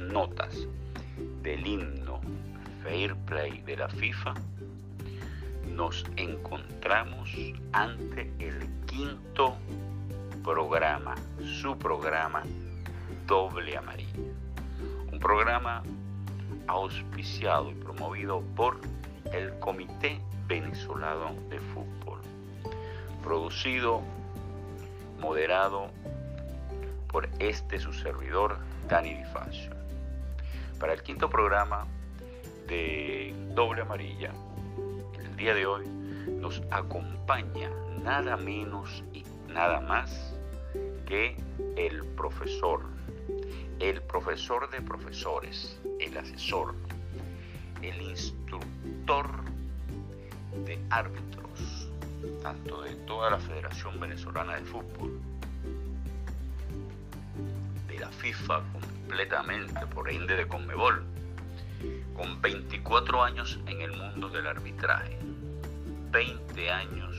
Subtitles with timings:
[0.00, 0.66] notas
[1.42, 2.20] del himno
[2.82, 4.34] Fair Play de la FIFA,
[5.68, 7.30] nos encontramos
[7.72, 9.56] ante el quinto
[10.42, 12.42] programa, su programa
[13.26, 14.32] Doble Amarilla.
[15.12, 15.82] Un programa
[16.66, 18.80] auspiciado y promovido por
[19.32, 22.20] el Comité Venezolano de Fútbol.
[23.22, 24.02] Producido,
[25.20, 25.90] moderado
[27.14, 29.70] por este su servidor, Dani Difacio.
[30.80, 31.86] Para el quinto programa
[32.66, 34.32] de Doble Amarilla,
[35.20, 37.70] el día de hoy nos acompaña
[38.02, 40.34] nada menos y nada más
[41.06, 41.36] que
[41.76, 42.80] el profesor,
[43.78, 46.74] el profesor de profesores, el asesor,
[47.80, 49.28] el instructor
[50.66, 51.88] de árbitros,
[52.42, 55.20] tanto de toda la Federación Venezolana de Fútbol,
[58.18, 61.04] FIFA completamente, por ende de Conmebol,
[62.14, 65.18] con 24 años en el mundo del arbitraje,
[66.10, 67.16] 20 años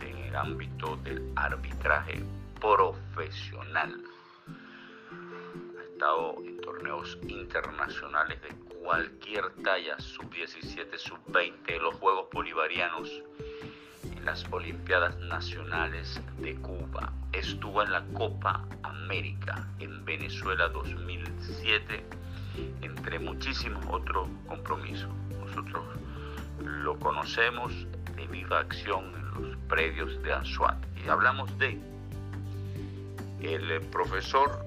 [0.00, 2.22] en el ámbito del arbitraje
[2.60, 4.02] profesional.
[5.78, 8.48] Ha estado en torneos internacionales de
[8.82, 13.22] cualquier talla, sub-17, sub-20, los Juegos Bolivarianos,
[14.26, 17.12] las Olimpiadas Nacionales de Cuba.
[17.32, 22.04] Estuvo en la Copa América en Venezuela 2007
[22.82, 25.08] entre muchísimos otros compromisos.
[25.38, 25.84] Nosotros
[26.58, 27.72] lo conocemos
[28.16, 30.76] de viva acción en los predios de Anzuat.
[31.04, 31.78] Y hablamos de
[33.42, 34.58] el profesor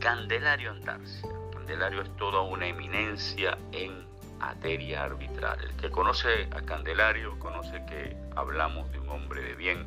[0.00, 1.30] Candelario Andarcia.
[1.50, 4.04] Candelario es toda una eminencia en
[4.44, 5.58] materia arbitral.
[5.62, 9.86] El que conoce a Candelario conoce que hablamos de un hombre de bien,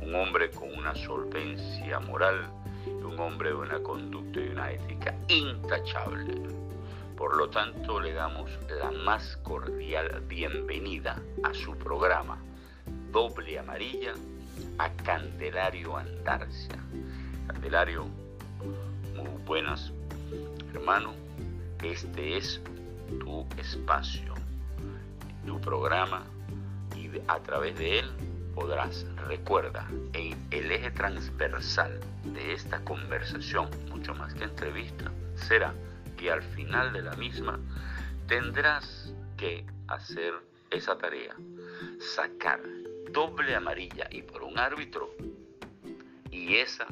[0.00, 2.50] un hombre con una solvencia moral,
[2.86, 6.34] un hombre de una conducta y una ética intachable.
[7.16, 12.38] Por lo tanto, le damos la más cordial bienvenida a su programa
[13.12, 14.14] Doble Amarilla
[14.78, 16.80] a Candelario Andarcia.
[17.46, 18.06] Candelario,
[19.14, 19.92] muy buenas,
[20.72, 21.14] hermano.
[21.80, 22.60] Este es
[23.20, 24.34] tu espacio,
[25.46, 26.24] tu programa
[26.96, 28.10] y a través de él
[28.54, 35.74] podrás, recuerda, el eje transversal de esta conversación, mucho más que entrevista, será
[36.16, 37.58] que al final de la misma
[38.28, 40.34] tendrás que hacer
[40.70, 41.34] esa tarea,
[42.14, 42.60] sacar
[43.10, 45.10] doble amarilla y por un árbitro
[46.30, 46.86] y esa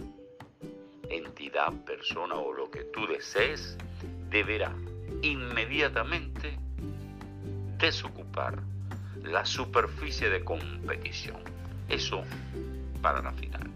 [1.08, 3.76] entidad, persona o lo que tú desees
[4.30, 4.74] deberá
[5.22, 6.58] inmediatamente
[7.78, 8.62] desocupar
[9.22, 11.38] la superficie de competición.
[11.88, 12.24] Eso
[13.00, 13.70] para la final.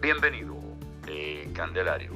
[0.00, 0.56] Bienvenido,
[1.06, 2.12] eh, Candelario.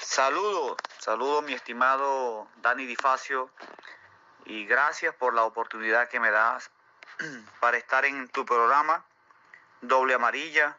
[0.00, 3.50] Saludo, saludo mi estimado Dani Difacio
[4.44, 6.70] y gracias por la oportunidad que me das
[7.60, 9.04] para estar en tu programa
[9.80, 10.76] Doble Amarilla.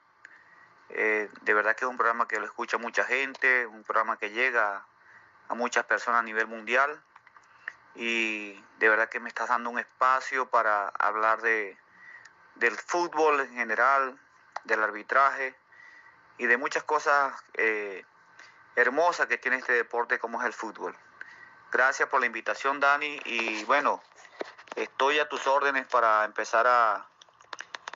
[0.87, 4.29] Eh, de verdad que es un programa que lo escucha mucha gente, un programa que
[4.29, 4.85] llega
[5.49, 7.03] a muchas personas a nivel mundial
[7.93, 11.77] y de verdad que me estás dando un espacio para hablar de,
[12.55, 14.17] del fútbol en general,
[14.63, 15.53] del arbitraje
[16.37, 18.05] y de muchas cosas eh,
[18.75, 20.95] hermosas que tiene este deporte como es el fútbol.
[21.71, 24.01] Gracias por la invitación, Dani, y bueno,
[24.75, 27.07] estoy a tus órdenes para empezar a,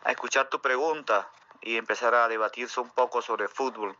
[0.05, 1.29] escuchar tu pregunta
[1.61, 3.95] y empezar a debatirse un poco sobre fútbol.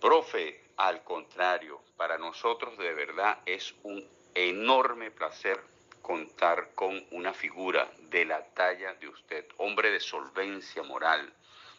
[0.00, 5.60] Profe, al contrario, para nosotros de verdad es un enorme placer
[6.02, 11.32] contar con una figura de la talla de usted, hombre de solvencia moral,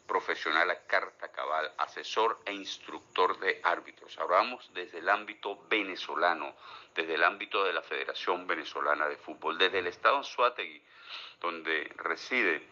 [0.09, 4.17] profesional a carta cabal, asesor e instructor de árbitros.
[4.17, 6.55] Hablamos desde el ámbito venezolano,
[6.95, 10.81] desde el ámbito de la Federación Venezolana de Fútbol, desde el estado Anzuategui,
[11.39, 12.67] donde reside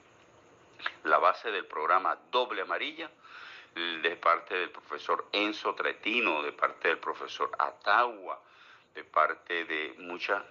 [1.04, 3.10] la base del programa Doble Amarilla,
[3.76, 8.42] de parte del profesor Enzo Tretino, de parte del profesor Atagua,
[8.96, 10.44] de parte de muchas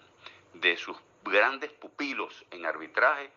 [0.54, 3.32] de sus grandes pupilos en arbitraje,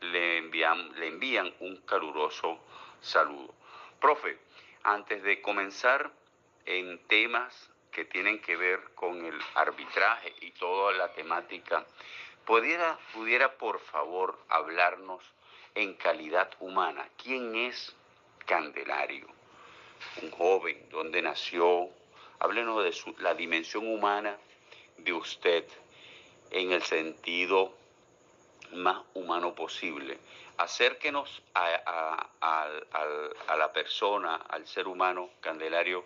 [0.00, 2.58] le envían, le envían un caluroso
[3.00, 3.54] saludo.
[4.00, 4.38] Profe,
[4.82, 6.10] antes de comenzar
[6.64, 11.84] en temas que tienen que ver con el arbitraje y toda la temática,
[12.44, 15.22] ¿pudiera, pudiera por favor hablarnos
[15.76, 17.06] en calidad humana.
[17.22, 17.94] ¿Quién es
[18.46, 19.26] Candelario?
[20.22, 21.90] Un joven, ¿dónde nació?
[22.38, 24.36] Háblenos de la dimensión humana
[24.96, 25.66] de usted
[26.50, 27.74] en el sentido
[28.72, 30.18] más humano posible.
[30.58, 32.26] Acérquenos a,
[33.58, 36.04] la persona, al ser humano, Candelario,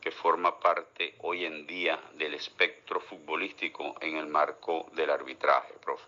[0.00, 6.06] que forma parte hoy en día del espectro futbolístico en el marco del arbitraje, profe.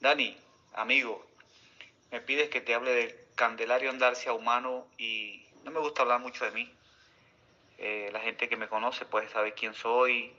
[0.00, 0.36] Dani,
[0.74, 1.26] amigo,
[2.10, 6.44] me pides que te hable de Candelario Andarcia humano y no me gusta hablar mucho
[6.44, 6.72] de mí.
[7.78, 10.32] Eh, la gente que me conoce puede saber quién soy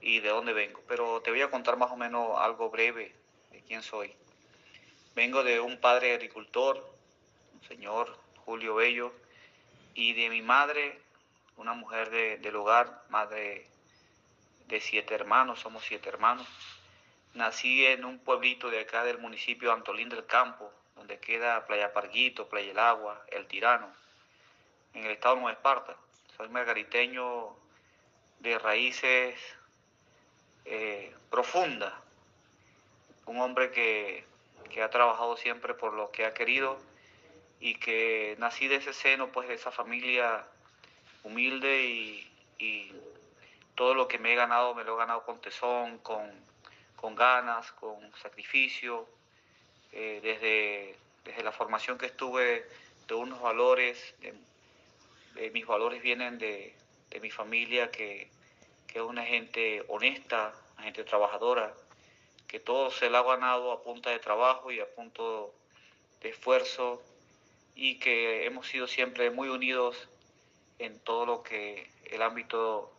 [0.00, 3.14] y de dónde vengo, pero te voy a contar más o menos algo breve
[3.50, 4.14] de quién soy.
[5.14, 6.88] Vengo de un padre agricultor,
[7.52, 9.12] un señor Julio Bello,
[9.94, 11.00] y de mi madre,
[11.56, 12.10] una mujer
[12.40, 13.66] del hogar, madre
[14.66, 16.46] de siete hermanos, somos siete hermanos.
[17.34, 22.48] Nací en un pueblito de acá del municipio Antolín del Campo, donde queda Playa Parguito,
[22.48, 23.92] Playa El Agua, El Tirano,
[24.94, 25.96] en el estado de Nueva Esparta.
[26.36, 27.56] Soy margariteño
[28.38, 29.38] de raíces
[30.64, 31.92] eh, profundas,
[33.26, 34.24] un hombre que,
[34.70, 36.78] que ha trabajado siempre por lo que ha querido
[37.60, 40.46] y que nací de ese seno, pues de esa familia
[41.22, 42.26] humilde y,
[43.74, 46.30] todo lo que me he ganado me lo he ganado con tesón, con,
[47.16, 49.08] ganas, con sacrificio,
[49.92, 52.66] eh, desde, desde la formación que estuve
[53.08, 56.74] de unos valores, de, mis valores vienen de,
[57.22, 58.28] mi familia que,
[58.92, 61.74] que, es una gente honesta, una gente trabajadora,
[62.46, 65.54] que todo se lo ha ganado a punta de trabajo y a punto
[66.20, 67.02] de esfuerzo
[67.74, 70.08] y que hemos sido siempre muy unidos
[70.78, 72.90] en todo lo que el ámbito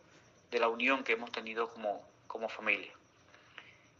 [0.50, 2.92] de la unión que hemos tenido como, como familia.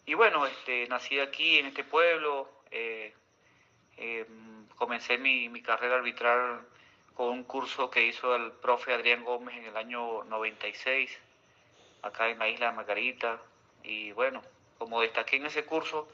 [0.07, 3.15] Y bueno, este, nací aquí en este pueblo, eh,
[3.99, 4.27] eh,
[4.77, 6.67] comencé mi, mi, carrera arbitral
[7.15, 11.19] con un curso que hizo el profe Adrián Gómez en el año 96,
[12.03, 13.41] acá en la isla de Margarita,
[13.83, 14.43] y bueno,
[14.79, 16.09] como destaqué en ese curso,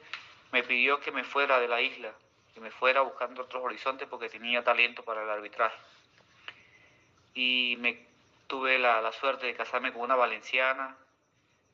[0.51, 2.13] me pidió que me fuera de la isla
[2.59, 5.77] me fuera buscando otros horizontes porque tenía talento para el arbitraje.
[7.33, 8.05] Y me
[8.47, 10.97] tuve la, suerte de casarme con una valenciana,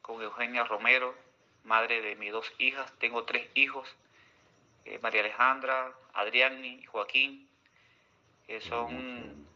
[0.01, 1.16] con Eugenia Romero,
[1.63, 2.92] madre de mis dos hijas.
[3.00, 3.94] Tengo tres hijos,
[4.86, 7.48] eh, María Alejandra, Adrián y Joaquín,
[8.46, 9.48] que son,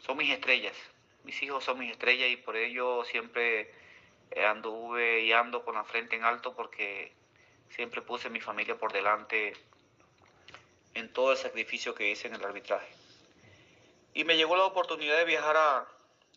[0.00, 0.76] son mis estrellas.
[1.24, 3.72] Mis hijos son mis estrellas y por ello siempre
[4.46, 7.12] anduve y ando con la frente en alto porque
[7.70, 9.54] siempre puse mi familia por delante
[10.94, 12.92] en todo el sacrificio que hice en el arbitraje.
[14.14, 15.88] Y me llegó la oportunidad de viajar a,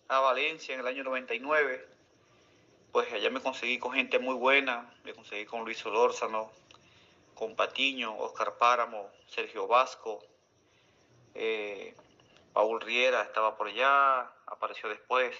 [0.07, 1.85] Valencia en el año 99.
[2.91, 6.51] Pues allá me conseguí con gente muy buena, me conseguí con Luis Olórzano,
[7.33, 10.23] con Patiño, Oscar Páramo, Sergio Vasco,
[11.33, 11.93] eh,
[12.55, 15.35] Paul Riera estaba por allá, apareció después,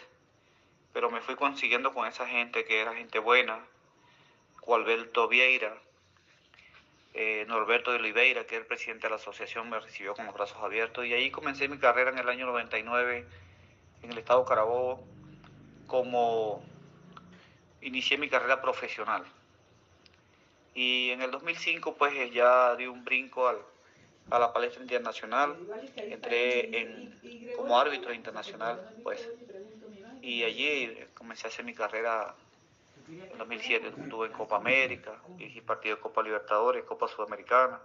[0.91, 3.65] pero me fui consiguiendo con esa gente que era gente buena,
[4.60, 5.77] Gualberto Vieira,
[7.13, 10.36] eh, Norberto de Oliveira, que es el presidente de la asociación, me recibió con los
[10.36, 13.25] brazos abiertos y ahí comencé mi carrera en el año 99
[14.03, 15.01] en el estado Carabobo
[15.88, 16.65] como
[17.79, 19.24] inicié mi carrera profesional.
[20.74, 23.62] Y en el 2005 pues ya di un brinco al,
[24.29, 25.55] a la palestra internacional,
[25.96, 29.29] entré en, como árbitro internacional pues
[30.22, 32.34] y allí comencé a hacer mi carrera
[33.08, 37.79] en 2007 estuve en Copa América, dirigí partido de Copa Libertadores, Copa Sudamericana.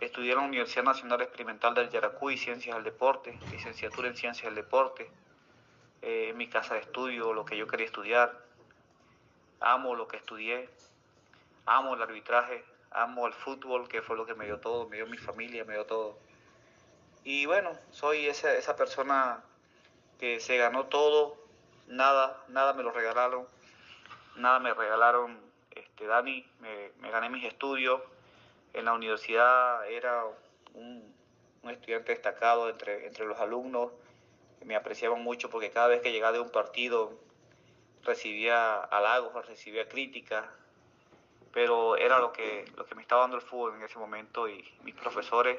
[0.00, 4.54] Estudié en la Universidad Nacional Experimental del Yaracuy, Ciencias del Deporte, licenciatura en Ciencias del
[4.54, 5.10] Deporte.
[6.00, 8.36] Eh, en mi casa de estudio, lo que yo quería estudiar.
[9.60, 10.68] Amo lo que estudié.
[11.66, 12.64] Amo el arbitraje.
[12.94, 15.74] Amo el fútbol, que fue lo que me dio todo, me dio mi familia, me
[15.74, 16.18] dio todo.
[17.24, 19.42] Y bueno, soy esa, esa persona
[20.18, 21.36] que se ganó todo,
[21.86, 23.46] nada, nada me lo regalaron
[24.36, 25.38] nada me regalaron,
[25.70, 28.00] este, Dani, me, gané mis estudios.
[28.72, 30.24] En la universidad era
[30.74, 31.14] un,
[31.68, 33.92] estudiante destacado entre, entre los alumnos,
[34.64, 37.12] me apreciaban mucho porque cada vez que llegaba de un partido
[38.02, 40.44] recibía halagos, recibía críticas,
[41.52, 44.64] pero era lo que, lo que me estaba dando el fútbol en ese momento y
[44.84, 45.58] mis profesores,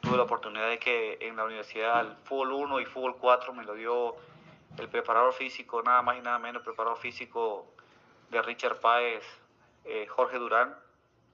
[0.00, 3.64] tuve la oportunidad de que en la universidad el fútbol 1 y fútbol 4 me
[3.64, 4.16] lo dio
[4.78, 7.66] el preparador físico, nada más y nada menos, el preparador físico
[8.30, 9.22] de Richard Páez,
[9.84, 10.74] eh, Jorge Durán,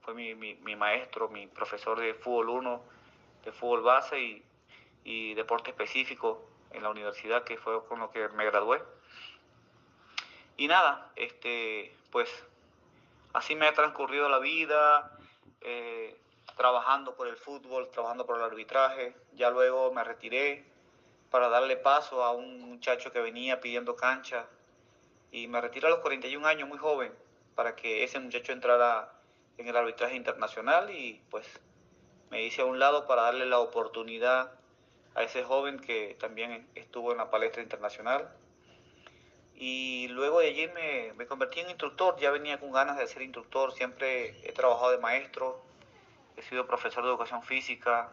[0.01, 2.81] fue mi, mi, maestro, mi profesor de fútbol 1,
[3.45, 4.43] de fútbol base y,
[5.03, 8.81] y, deporte específico en la universidad, que fue con lo que me gradué.
[10.57, 12.29] Y nada, este, pues
[13.33, 15.17] así me ha transcurrido la vida,
[15.61, 16.19] eh,
[16.57, 19.15] trabajando por el fútbol, trabajando por el arbitraje.
[19.33, 20.65] Ya luego me retiré
[21.29, 24.45] para darle paso a un muchacho que venía pidiendo cancha
[25.31, 27.13] y me retiré a los 41 años, muy joven,
[27.55, 29.11] para que ese muchacho entrara
[29.57, 31.45] en el arbitraje internacional y pues
[32.29, 34.51] me hice a un lado para darle la oportunidad
[35.15, 38.29] a ese joven que también estuvo en la palestra internacional.
[39.61, 43.21] Y luego de allí me, me convertí en instructor, ya venía con ganas de ser
[43.21, 45.61] instructor, siempre he trabajado de maestro,
[46.37, 48.09] he sido profesor de educación física,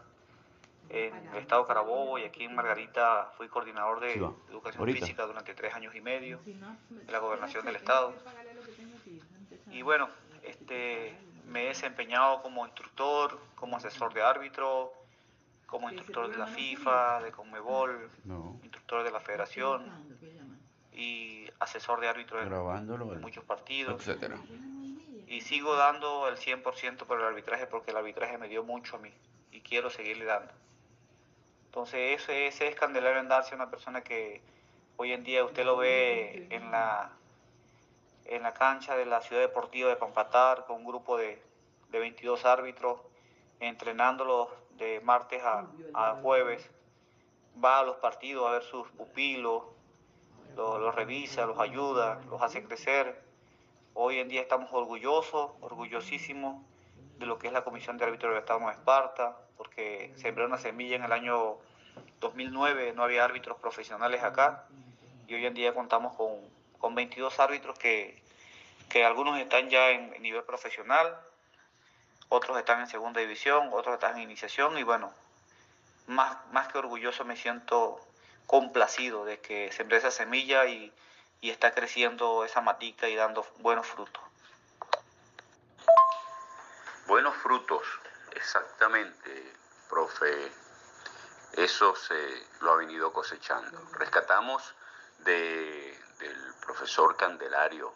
[0.89, 4.15] en el estado Carabobo y aquí en Margarita fui coordinador de
[4.51, 8.13] educación física durante tres años y medio de la gobernación del estado.
[9.71, 10.09] Y bueno,
[10.43, 14.93] este, me he desempeñado como instructor, como asesor de árbitro,
[15.67, 18.09] como instructor de la FIFA, de Conmebol,
[18.63, 20.06] instructor de la Federación
[20.97, 24.03] y asesor de árbitro en muchos partidos.
[25.29, 28.99] Y sigo dando el 100% por el arbitraje porque el arbitraje me dio mucho a
[28.99, 29.13] mí
[29.53, 30.53] y quiero seguirle dando.
[31.67, 34.41] Entonces ese, ese es Candelario Andarse, una persona que
[34.97, 37.11] hoy en día usted lo ve en la,
[38.25, 41.43] en la cancha de la Ciudad Deportiva de Pampatar con un grupo de,
[41.91, 43.01] de 22 árbitros
[43.61, 44.49] entrenándolos
[44.79, 46.71] de martes a, a, jueves.
[47.63, 49.63] Va a los partidos a ver sus pupilos,
[50.55, 53.23] los, revisa, los ayuda, los hace crecer.
[53.95, 56.63] Hoy en día estamos orgullosos, orgullosísimos
[57.19, 60.59] de lo que es la Comisión de Árbitros del Estado de Esparta, porque sembró una
[60.59, 61.57] semilla en el año
[62.21, 64.67] 2009, no había árbitros profesionales acá,
[65.27, 66.41] y hoy en día contamos con,
[66.79, 68.23] con 22 árbitros que,
[68.89, 71.19] que algunos están ya en nivel profesional,
[72.29, 75.13] otros están en segunda división, otros están en iniciación, y bueno,
[76.07, 78.01] más, más que orgulloso me siento
[78.47, 80.93] complacido de que sembré esa semilla y,
[81.41, 84.23] y está creciendo esa matica y dando buenos frutos.
[87.07, 87.87] Buenos frutos,
[88.33, 89.53] exactamente,
[89.89, 90.53] profe.
[91.53, 93.81] Eso se lo ha venido cosechando.
[93.93, 94.75] Rescatamos
[95.19, 97.95] de, del profesor Candelario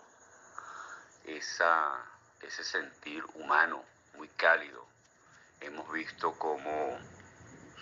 [1.24, 2.04] esa,
[2.40, 4.86] ese sentir humano muy cálido.
[5.60, 6.98] Hemos visto cómo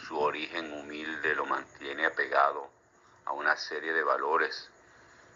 [0.08, 2.68] su origen humilde lo mantiene apegado
[3.26, 4.70] a una serie de valores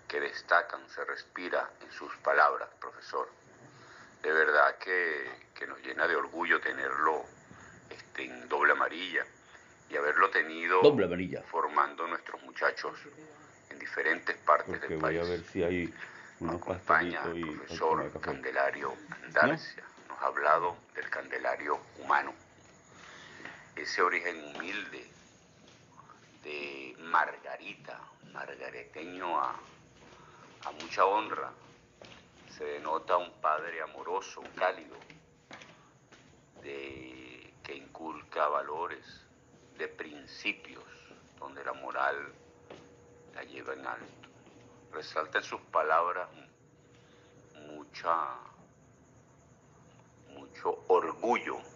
[0.08, 3.28] que destacan, se respira en sus palabras, profesor
[4.22, 7.24] de verdad que, nos llena de orgullo tenerlo
[7.88, 9.24] este, en doble amarilla
[9.88, 10.80] y haberlo tenido
[11.44, 12.98] formando nuestros muchachos
[13.70, 15.00] en diferentes partes del país.
[15.00, 15.94] Voy a ver si hay
[16.40, 19.84] Nos acompaña el profesor Candelario Andarcia.
[20.08, 22.34] Nos ha hablado del Candelario humano.
[23.76, 25.10] Ese origen humilde
[26.44, 27.98] de Margarita,
[28.32, 29.56] margareteño a,
[30.66, 31.50] a mucha honra,
[32.56, 34.96] se denota un padre amoroso, cálido,
[36.62, 39.06] de, que inculca valores,
[39.78, 40.84] de principios,
[41.38, 42.34] donde la moral
[43.34, 44.28] la lleva en alto.
[44.92, 46.28] Resalta en sus palabras
[47.54, 48.36] mucha,
[50.28, 51.71] mucho orgullo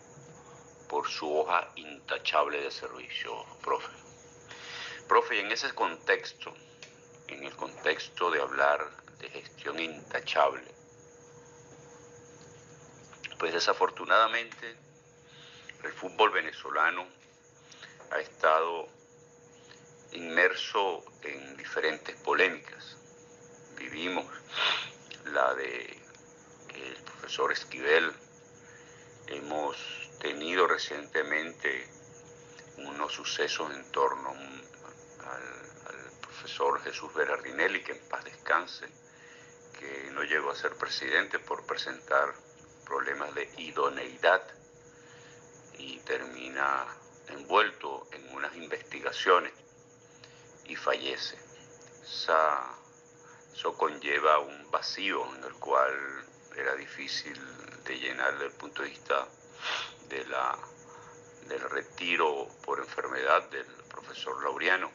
[0.88, 3.92] por su hoja intachable de servicio, profe.
[5.08, 6.52] Profe, en ese contexto,
[7.28, 10.64] en el contexto de hablar de gestión intachable.
[13.38, 14.76] Pues desafortunadamente
[15.82, 17.06] el fútbol venezolano
[18.10, 18.88] ha estado
[20.12, 22.96] inmerso en diferentes polémicas.
[23.76, 24.26] Vivimos
[25.26, 26.00] la de
[26.74, 28.12] el profesor Esquivel,
[29.28, 31.88] hemos tenido recientemente
[32.78, 35.66] unos sucesos en torno al,
[36.20, 38.86] profesor Jesús Berardinelli, que en paz descanse,
[39.78, 42.34] que no llegó a ser presidente por presentar
[42.84, 44.42] problemas de idoneidad
[45.78, 46.86] y termina
[47.28, 49.52] envuelto en unas investigaciones
[50.66, 51.38] y fallece.
[52.02, 57.38] eso conlleva un vacío en el cual era difícil
[57.84, 59.28] de llenar desde el punto de vista
[60.08, 60.58] de la,
[61.48, 64.90] del retiro por enfermedad del profesor Laureano.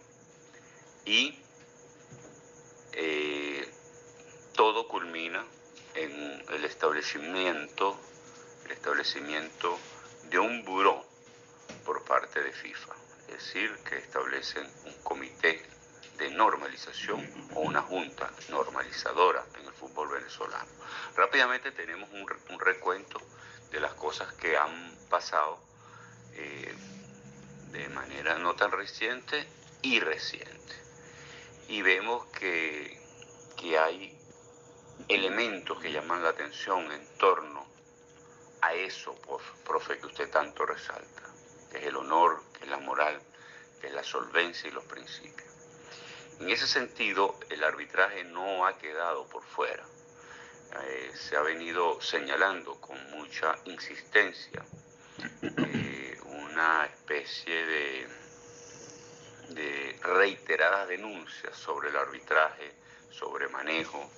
[1.05, 1.39] Y
[2.93, 3.67] eh,
[4.55, 5.45] todo culmina
[5.95, 7.97] en el establecimiento,
[8.65, 9.77] el establecimiento
[10.29, 11.05] de un buró
[11.85, 12.93] por parte de FIFA,
[13.27, 15.61] es decir, que establecen un comité
[16.17, 20.69] de normalización o una junta normalizadora en el fútbol venezolano.
[21.15, 23.19] Rápidamente tenemos un, recuento
[23.71, 25.59] de las cosas que han pasado
[26.33, 26.75] eh,
[27.71, 29.47] de manera no tan reciente
[29.81, 30.75] y reciente.
[31.69, 33.01] Y vemos que,
[33.57, 34.17] que hay
[35.07, 37.65] elementos que llaman la atención en torno
[38.61, 39.15] a eso,
[39.65, 41.23] profe, que usted tanto resalta,
[41.71, 43.19] que es el honor, que es la moral,
[43.79, 45.49] que es la solvencia y los principios.
[46.39, 49.85] En ese sentido, el arbitraje no ha quedado por fuera.
[50.73, 54.65] Eh, se ha venido señalando con mucha insistencia
[55.41, 58.07] eh, una especie de,
[60.01, 62.71] reiteradas denuncias sobre el arbitraje,
[63.09, 64.09] sobre manejo.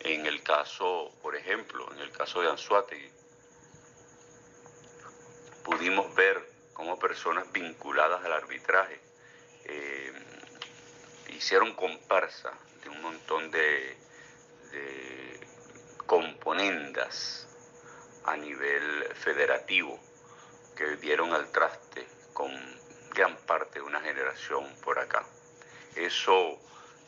[0.00, 3.10] En el caso, por ejemplo, en el caso de Anzuategui,
[5.64, 9.00] pudimos ver cómo personas vinculadas al arbitraje
[9.64, 10.12] eh,
[11.30, 13.96] hicieron comparsa de un montón de,
[16.06, 17.48] componendas
[18.24, 19.98] a nivel federativo
[20.76, 22.50] que dieron al traste con
[23.14, 25.24] gran parte de una generación por acá.
[25.94, 26.58] Eso,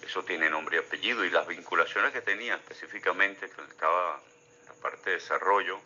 [0.03, 4.21] eso tiene nombre y apellido y las vinculaciones que tenía específicamente, que estaba
[4.67, 5.81] la parte de desarrollo,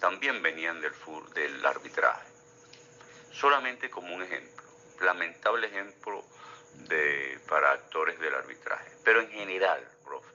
[0.00, 0.92] también venían del,
[1.34, 2.26] del arbitraje.
[3.30, 4.62] Solamente como un ejemplo,
[5.00, 6.24] lamentable ejemplo
[6.88, 8.90] de, para actores del arbitraje.
[9.04, 10.28] Pero en general, profe,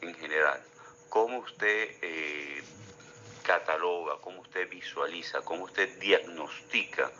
[0.00, 0.62] en general,
[1.08, 2.62] ¿cómo usted eh,
[3.42, 7.10] cataloga, cómo usted visualiza, cómo usted diagnostica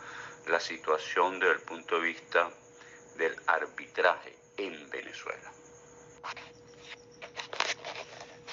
[0.47, 2.49] la situación desde el punto de vista
[3.17, 5.51] del arbitraje en Venezuela?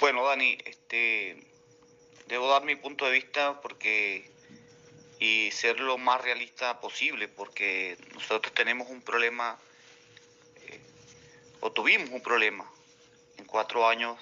[0.00, 1.46] Bueno, Dani, este,
[2.26, 4.30] debo dar mi punto de vista porque
[5.18, 9.58] y ser lo más realista posible porque nosotros tenemos un problema
[10.66, 10.80] eh,
[11.60, 12.70] o tuvimos un problema
[13.38, 14.18] en cuatro años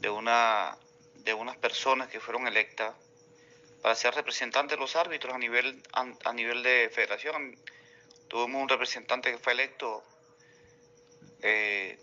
[0.00, 0.76] de una
[1.14, 2.94] de unas personas que fueron electas
[3.82, 7.58] para ser representantes de los árbitros a nivel a, nivel de federación.
[8.28, 10.04] Tuvimos un representante que fue electo
[11.42, 11.98] eh,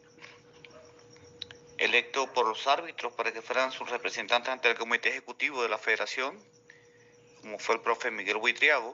[1.78, 5.78] electo por los árbitros para que fueran sus representantes ante el comité ejecutivo de la
[5.78, 6.38] federación,
[7.42, 8.94] como fue el profe Miguel Huitriago,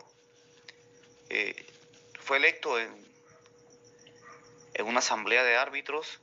[1.30, 1.66] eh,
[2.20, 3.06] fue electo en,
[4.74, 6.20] en una asamblea de árbitros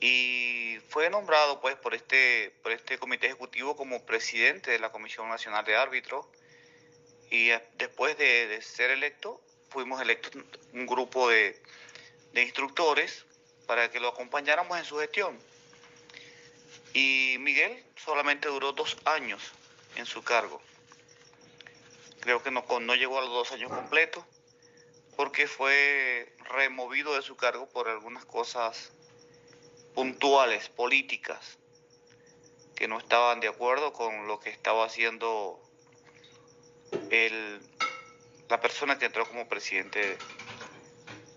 [0.00, 5.28] y fue nombrado pues por este, por este comité ejecutivo como presidente de la Comisión
[5.28, 6.26] Nacional de Árbitros
[7.30, 11.60] y después de, ser electo fuimos electos un grupo de,
[12.32, 13.24] de instructores
[13.66, 15.38] para que lo acompañáramos en su gestión.
[16.92, 19.52] Y Miguel solamente duró dos años
[19.96, 20.62] en su cargo.
[22.20, 24.24] Creo que no, no llegó a los dos años completos
[25.16, 28.92] porque fue removido de su cargo por algunas cosas
[29.96, 31.58] puntuales, políticas,
[32.74, 35.58] que no estaban de acuerdo con lo que estaba haciendo
[37.10, 37.62] el,
[38.50, 40.18] la persona que entró como presidente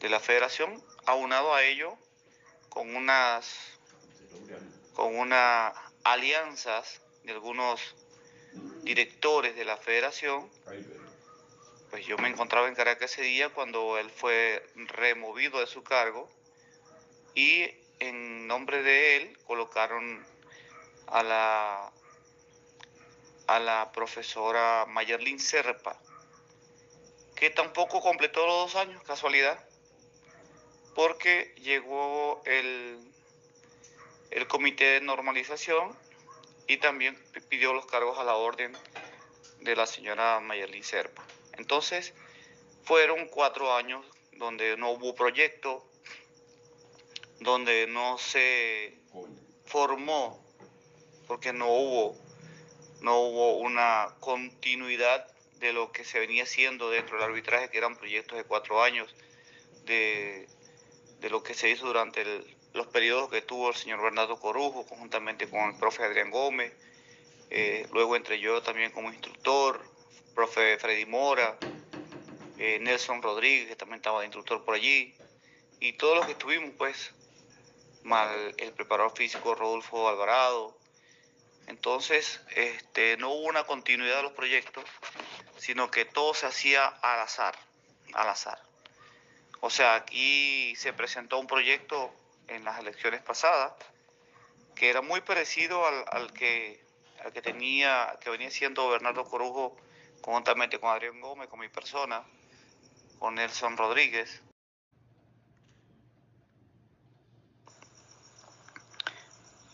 [0.01, 0.83] de la federación.
[1.05, 1.97] Aunado a ello,
[2.67, 3.49] con unas
[4.93, 5.69] con una
[6.03, 7.79] alianzas de algunos
[8.83, 10.49] directores de la federación,
[11.89, 16.29] pues yo me encontraba en Caracas ese día cuando él fue removido de su cargo
[17.33, 17.69] y
[17.99, 20.25] en nombre de él colocaron
[21.07, 21.91] a la
[23.47, 25.99] a la profesora Mayerlin Serpa,
[27.35, 29.59] que tampoco completó los dos años, casualidad
[30.99, 32.99] porque llegó el,
[34.31, 35.97] el comité de normalización
[36.67, 38.75] y también pidió los cargos a la orden
[39.61, 41.25] de la señora Mayerly Serpa.
[41.53, 42.13] Entonces,
[42.83, 45.85] fueron cuatro años donde no hubo proyecto,
[47.39, 48.97] donde no se
[49.65, 50.43] formó,
[51.27, 52.17] porque no hubo,
[53.01, 55.27] no hubo una continuidad
[55.59, 59.13] de lo que se venía haciendo dentro del arbitraje, que eran proyectos de cuatro años
[59.85, 60.47] de
[61.19, 62.23] de lo que se hizo durante
[62.73, 66.73] los periodos que tuvo el señor Bernardo Corujo, conjuntamente con el profe Adrián Gómez,
[67.49, 69.81] eh, luego entre yo también como instructor,
[70.33, 71.57] profe Freddy Mora,
[72.57, 75.13] eh, Nelson Rodríguez, que también estaba de instructor por allí,
[75.79, 77.13] y todos los que estuvimos, pues,
[78.03, 80.77] mal, el preparador físico Rodolfo Alvarado.
[81.67, 84.83] Entonces, este, no hubo una continuidad de los proyectos,
[85.57, 87.55] sino que todo se hacía al azar,
[88.13, 88.59] al azar.
[89.61, 92.11] O sea, aquí se presentó un proyecto
[92.47, 93.73] en las elecciones pasadas
[94.79, 96.81] que era muy parecido al, que,
[97.33, 99.75] que tenía, que venía siendo Bernardo Corujo
[100.21, 102.23] conjuntamente con Adrián Gómez, con mi persona,
[103.19, 104.41] con Nelson Rodríguez.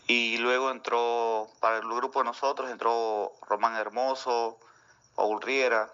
[0.06, 4.58] Y luego entró, para el grupo de nosotros, entró Román Hermoso,
[5.16, 5.92] Paul Riera,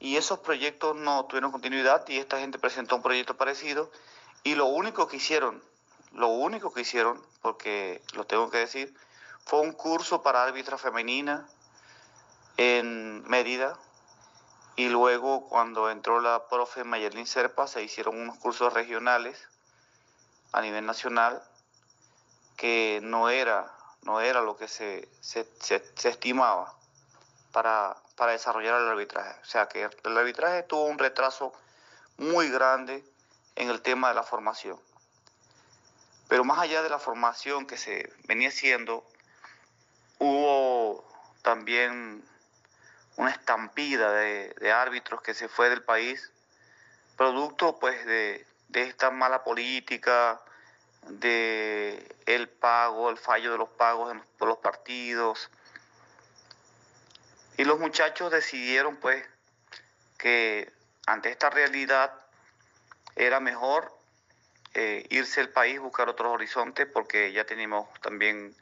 [0.00, 3.90] y esos proyectos no tuvieron continuidad y esta gente presentó un proyecto parecido
[4.44, 5.62] y lo único que hicieron,
[6.12, 8.94] lo único que hicieron, porque lo tengo que decir,
[9.44, 11.48] fue un curso para árbitra femenina
[12.56, 13.76] en Mérida
[14.76, 19.48] y luego cuando entró la profe Mayerlin Serpa se hicieron unos cursos regionales
[20.52, 21.42] a nivel nacional
[22.58, 25.48] que no era, no era lo que se, se,
[26.04, 26.74] estimaba
[27.52, 29.40] para, para desarrollar el arbitraje.
[29.40, 31.54] O sea que el arbitraje tuvo un retraso
[32.18, 33.02] muy grande
[33.56, 34.78] en el tema de la formación.
[36.28, 39.06] Pero más allá de la formación que se venía haciendo,
[40.18, 41.04] hubo
[41.42, 42.22] también
[43.16, 46.30] una estampida de, árbitros que se fue del país,
[47.16, 50.40] producto pues de, esta mala política,
[51.08, 55.50] de el pago, el fallo de los pagos por los partidos.
[57.56, 59.24] Y los muchachos decidieron pues
[60.16, 60.72] que
[61.06, 62.12] ante esta realidad
[63.16, 63.92] era mejor
[64.74, 68.54] eh, irse del país, buscar otros horizontes, porque ya teníamos también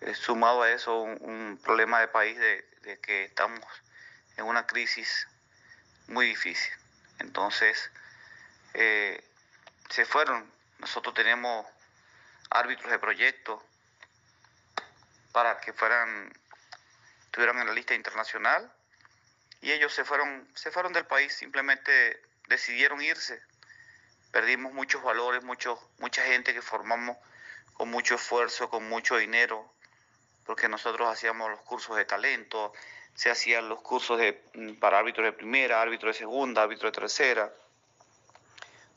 [0.00, 3.60] eh, sumado a eso un, problema de país de, que estamos
[4.36, 5.28] en una crisis
[6.08, 6.72] muy difícil.
[7.20, 7.90] Entonces,
[8.74, 9.22] eh,
[9.88, 10.50] se fueron.
[10.80, 11.66] Nosotros tenemos
[12.50, 13.62] árbitros de proyecto
[15.30, 16.32] para que fueran,
[17.26, 18.72] estuvieran en la lista internacional
[19.60, 23.42] y ellos se fueron, se fueron del país, simplemente decidieron irse.
[24.32, 27.18] Perdimos muchos valores, mucho, mucha gente que formamos
[27.74, 29.70] con mucho esfuerzo, con mucho dinero,
[30.46, 32.72] porque nosotros hacíamos los cursos de talento,
[33.14, 37.00] se hacían los cursos de, mm, para árbitros de primera, árbitros de segunda, árbitros de
[37.00, 37.52] tercera,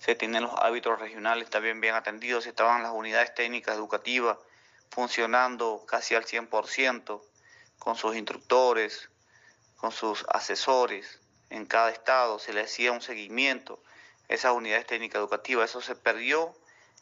[0.04, 4.38] se tenían los árbitros regionales también bien atendidos, estaban las unidades técnicas educativas
[4.90, 7.22] funcionando casi al 100%,
[7.80, 9.10] con sus instructores,
[9.78, 13.82] con sus asesores en cada estado, se le hacía un seguimiento
[14.30, 15.70] a esas unidades técnicas educativas.
[15.70, 16.54] Eso se perdió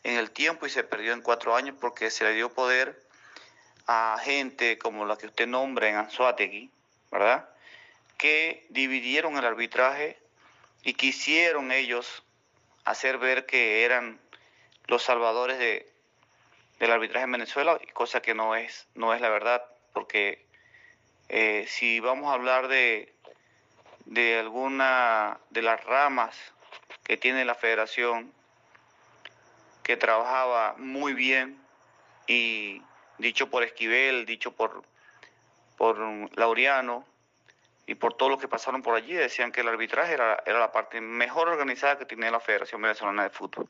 [0.04, 3.02] en el tiempo y se perdió en cuatro años porque se le dio poder
[3.88, 6.70] a gente como la que usted nombra en Anzuategui,
[7.12, 7.50] ¿verdad?
[8.20, 10.20] Que dividieron el arbitraje
[10.84, 12.24] y quisieron ellos
[12.86, 14.20] hacer ver que eran
[14.88, 15.91] los salvadores de,
[16.80, 19.63] del arbitraje en Venezuela, cosa que no es, no es la verdad,
[19.94, 20.46] porque
[21.30, 23.13] eh, si vamos a hablar de,
[24.06, 26.36] de alguna de las ramas
[27.04, 28.34] que tiene la federación,
[29.84, 31.62] que trabajaba muy bien
[32.28, 32.82] y
[33.17, 34.84] dicho por Esquivel, dicho por,
[35.78, 35.98] por
[36.38, 37.06] Laureano
[37.86, 40.72] y por todos los que pasaron por allí, decían que el arbitraje era, era la
[40.72, 43.67] parte mejor organizada que tenía la Federación Venezolana de Fútbol.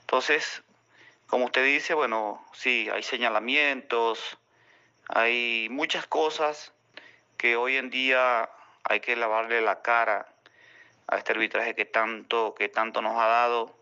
[0.00, 0.62] Entonces,
[1.26, 4.38] como usted dice, bueno, sí, hay señalamientos,
[5.08, 6.72] hay muchas cosas
[7.36, 8.48] que hoy en día
[8.84, 10.28] hay que lavarle la cara
[11.06, 13.76] a este arbitraje que tanto, que tanto nos ha dado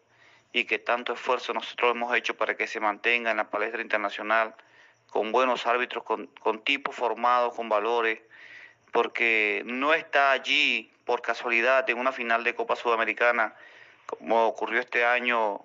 [0.52, 4.54] y que tanto esfuerzo nosotros hemos hecho para que se mantenga en la palestra internacional
[5.08, 8.20] con buenos árbitros, con, con tipos formados, con valores,
[8.92, 13.54] porque no está allí por casualidad en una final de Copa Sudamericana,
[14.06, 15.60] como ocurrió este año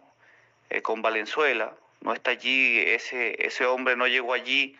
[0.69, 4.77] eh, con Valenzuela, no está allí, ese, ese hombre no llegó allí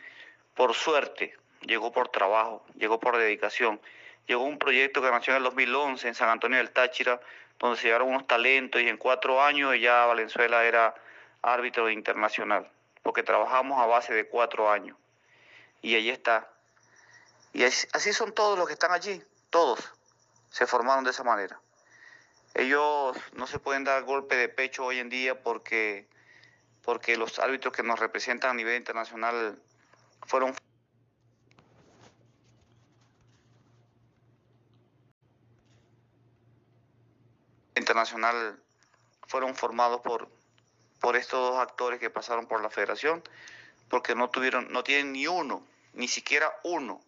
[0.56, 3.80] por suerte, llegó por trabajo, llegó por dedicación,
[4.28, 7.20] llegó un proyecto que nació en el 2011 en San Antonio del Táchira,
[7.60, 10.96] donde se llegaron unos talentos y en cuatro años ya Valenzuela era
[11.42, 12.70] árbitro internacional,
[13.04, 14.98] porque trabajamos a base de cuatro años.
[15.82, 16.50] Y ahí está.
[17.58, 19.80] Y así son todos los que están allí, todos
[20.52, 21.60] se formaron de esa manera.
[22.54, 26.08] Ellos no se pueden dar golpe de pecho hoy en día porque,
[26.84, 29.60] porque los árbitros que nos representan a nivel internacional
[30.28, 30.54] fueron
[37.76, 38.62] internacional
[39.26, 40.30] fueron formados por,
[41.00, 43.24] por estos dos actores que pasaron por la federación,
[43.90, 47.02] porque no tuvieron, no tienen ni uno, ni siquiera uno,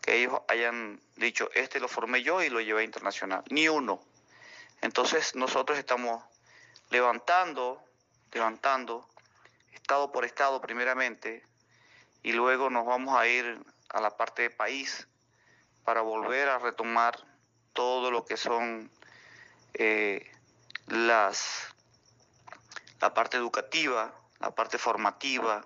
[0.00, 4.00] que ellos hayan dicho, este lo formé yo y lo llevé internacional, ni uno.
[4.80, 6.22] Entonces nosotros estamos
[6.90, 7.82] levantando,
[8.32, 9.08] levantando,
[9.72, 11.44] estado por estado primeramente,
[12.22, 15.08] y luego nos vamos a ir a la parte de país
[15.84, 17.18] para volver a retomar
[17.72, 18.90] todo lo que son
[19.74, 20.30] eh,
[20.86, 21.66] las,
[23.00, 25.64] la parte educativa, la parte formativa,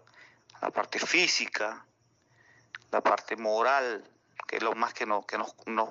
[0.60, 1.84] la parte física,
[2.90, 4.08] la parte moral,
[4.46, 5.90] que es lo más que, nos, que nos, nos,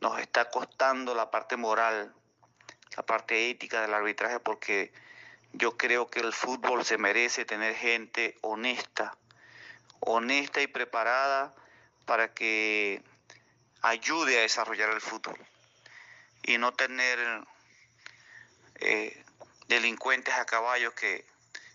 [0.00, 2.14] nos está costando la parte moral,
[2.96, 4.92] la parte ética del arbitraje, porque
[5.52, 9.16] yo creo que el fútbol se merece tener gente honesta,
[10.00, 11.54] honesta y preparada
[12.04, 13.02] para que
[13.82, 15.36] ayude a desarrollar el fútbol
[16.42, 17.18] y no tener
[18.76, 19.24] eh,
[19.68, 21.24] delincuentes a caballo que,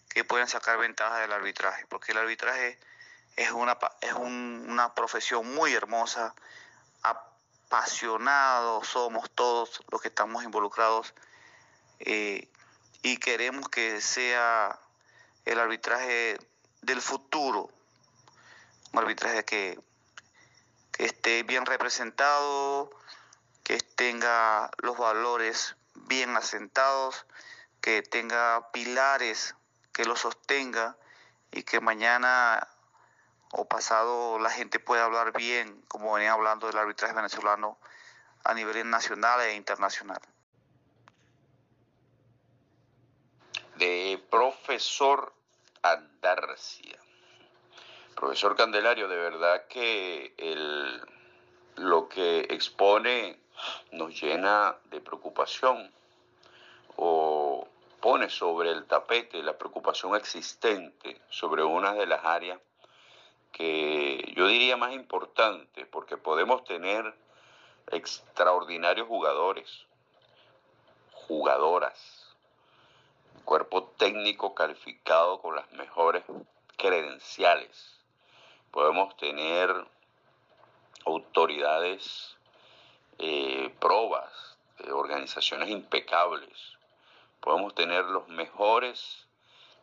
[0.10, 2.78] que pueden sacar ventaja del arbitraje, porque el arbitraje
[3.36, 6.34] es una, es una profesión muy hermosa,
[7.02, 11.14] apasionados somos todos los que estamos involucrados
[12.00, 12.50] eh,
[13.02, 14.80] y queremos que sea
[15.46, 16.38] el arbitraje
[16.82, 17.70] del futuro,
[18.92, 19.80] un arbitraje que,
[20.92, 22.92] que esté bien representado,
[23.64, 27.26] que tenga los valores bien asentados,
[27.80, 29.56] que tenga pilares
[29.94, 30.98] que lo sostenga
[31.52, 32.68] y que mañana
[33.54, 37.78] o pasado la gente pueda hablar bien, como venía hablando del arbitraje venezolano
[38.44, 40.20] a nivel nacional e internacional.
[43.76, 45.34] De profesor
[45.82, 47.00] Andarcia.
[48.16, 51.02] Profesor Candelario, de verdad que el,
[51.76, 53.40] lo que expone
[53.92, 55.92] nos llena de preocupación
[56.98, 57.68] o
[58.00, 62.60] pone sobre el tapete la preocupación existente sobre una de las áreas
[63.52, 67.14] que yo diría más importante, porque podemos tener
[67.92, 69.86] extraordinarios jugadores,
[71.14, 72.36] jugadoras,
[73.46, 76.24] cuerpo técnico calificado con las mejores
[76.78, 78.00] credenciales.
[78.72, 79.70] Podemos tener
[81.06, 82.38] autoridades,
[83.18, 84.58] eh, probas,
[84.90, 86.78] organizaciones impecables.
[87.40, 89.28] Podemos tener los mejores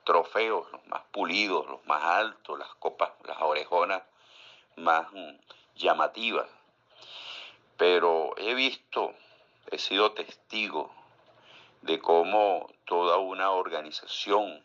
[0.09, 4.03] trofeos, los más pulidos, los más altos, las copas, las orejonas
[4.77, 5.37] más mm,
[5.77, 6.49] llamativas.
[7.77, 9.12] Pero he visto,
[9.71, 10.90] he sido testigo
[11.83, 14.64] de cómo toda una organización,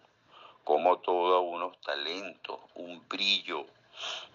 [0.63, 3.65] como todos unos talentos, un brillo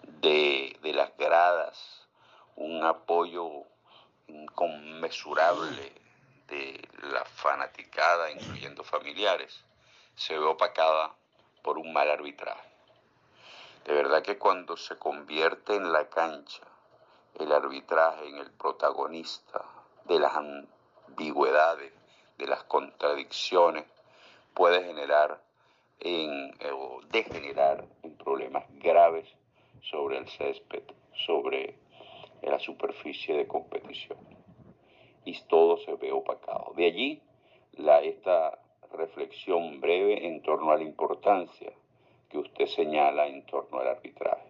[0.03, 2.07] de, de las gradas,
[2.55, 3.63] un apoyo
[4.27, 5.91] inconmensurable
[6.49, 9.65] de la fanaticada, incluyendo familiares,
[10.19, 11.15] se ve opacada
[11.63, 12.67] por un mal arbitraje.
[13.85, 16.63] De verdad que cuando se convierte en la cancha
[17.35, 19.63] el arbitraje en el protagonista
[20.03, 21.93] de las ambigüedades,
[22.37, 23.85] de las contradicciones,
[24.53, 25.41] puede generar
[26.01, 29.25] en, eh, o degenerar en problemas graves
[29.89, 31.79] sobre el césped, sobre
[32.41, 34.19] la superficie de competición.
[35.23, 36.73] Y todo se ve opacado.
[36.75, 37.21] De allí
[37.71, 38.59] la, esta
[38.93, 41.71] reflexión breve en torno a la importancia
[42.29, 44.47] que usted señala en torno al arbitraje.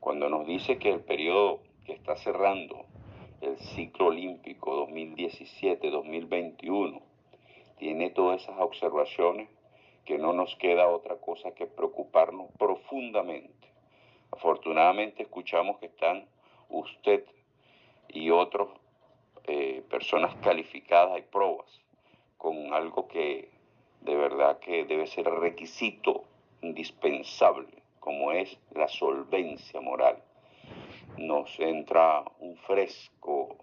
[0.00, 2.84] Cuando nos dice que el periodo que está cerrando
[3.40, 7.00] el ciclo olímpico 2017-2021
[7.78, 9.48] tiene todas esas observaciones
[10.04, 13.68] que no nos queda otra cosa que preocuparnos profundamente.
[14.30, 16.26] Afortunadamente escuchamos que están
[16.68, 17.24] usted
[18.08, 18.68] y otras
[19.44, 21.80] eh, personas calificadas y probas
[22.36, 23.50] con algo que
[24.00, 26.24] de verdad que debe ser requisito
[26.62, 27.68] indispensable,
[28.00, 30.22] como es la solvencia moral.
[31.16, 33.56] Nos entra un fresco,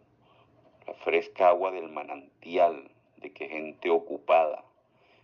[0.87, 4.63] la fresca agua del manantial, de que gente ocupada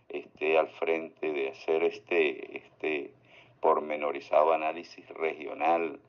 [0.08, 3.14] esté al frente de hacer este, este
[3.60, 6.00] pormenorizado análisis regional,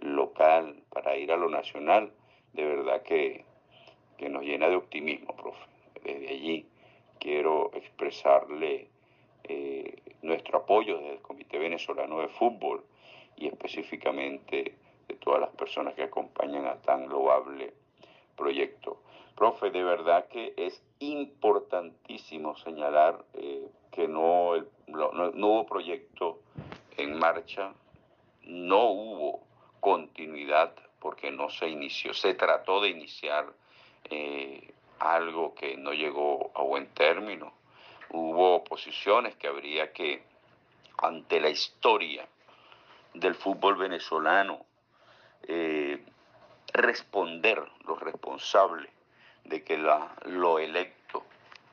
[0.00, 2.12] local, para ir a lo nacional,
[2.52, 3.44] de verdad que,
[4.16, 5.64] que nos llena de optimismo, profe.
[6.02, 6.66] Desde allí
[7.26, 8.88] quiero expresarle
[9.42, 12.84] eh, nuestro apoyo desde el Comité Venezolano de Fútbol
[13.36, 14.76] y específicamente
[15.08, 17.74] de todas las personas que acompañan a tan loable
[18.36, 19.02] proyecto.
[19.34, 24.52] Profe, de verdad que es importantísimo señalar eh, que no,
[24.86, 26.38] no, hubo proyecto
[26.96, 27.74] en marcha,
[28.44, 29.40] no hubo
[29.80, 33.52] continuidad porque no se inició, se trató de iniciar
[34.10, 37.52] eh, algo que no llegó a buen término.
[38.10, 40.22] Hubo posiciones que habría que,
[40.98, 42.26] ante la historia
[43.14, 44.64] del fútbol venezolano,
[45.42, 46.04] eh,
[46.72, 48.90] responder los responsables
[49.44, 51.24] de que la, lo electo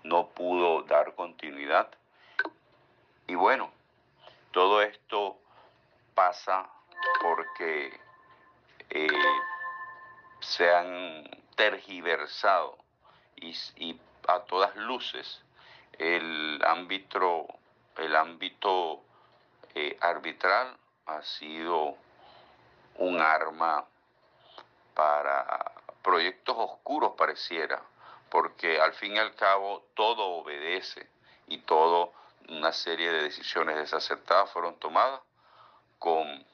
[0.04, 1.90] no pudo dar continuidad.
[3.28, 3.72] Y bueno,
[4.52, 5.38] todo esto
[6.14, 6.70] pasa
[7.22, 8.00] porque
[8.90, 9.08] eh,
[10.40, 12.83] se han tergiversado
[13.44, 15.42] y, a todas luces
[16.00, 17.48] el ámbito,
[17.98, 19.02] el ámbito
[19.76, 20.76] eh, arbitral
[21.06, 21.98] ha sido
[22.98, 23.86] un arma
[24.94, 27.82] para proyectos oscuros pareciera,
[28.30, 31.08] porque al fin y al cabo todo obedece
[31.48, 32.14] y todo
[32.50, 35.22] una serie de decisiones desacertadas fueron tomadas
[36.00, 36.46] con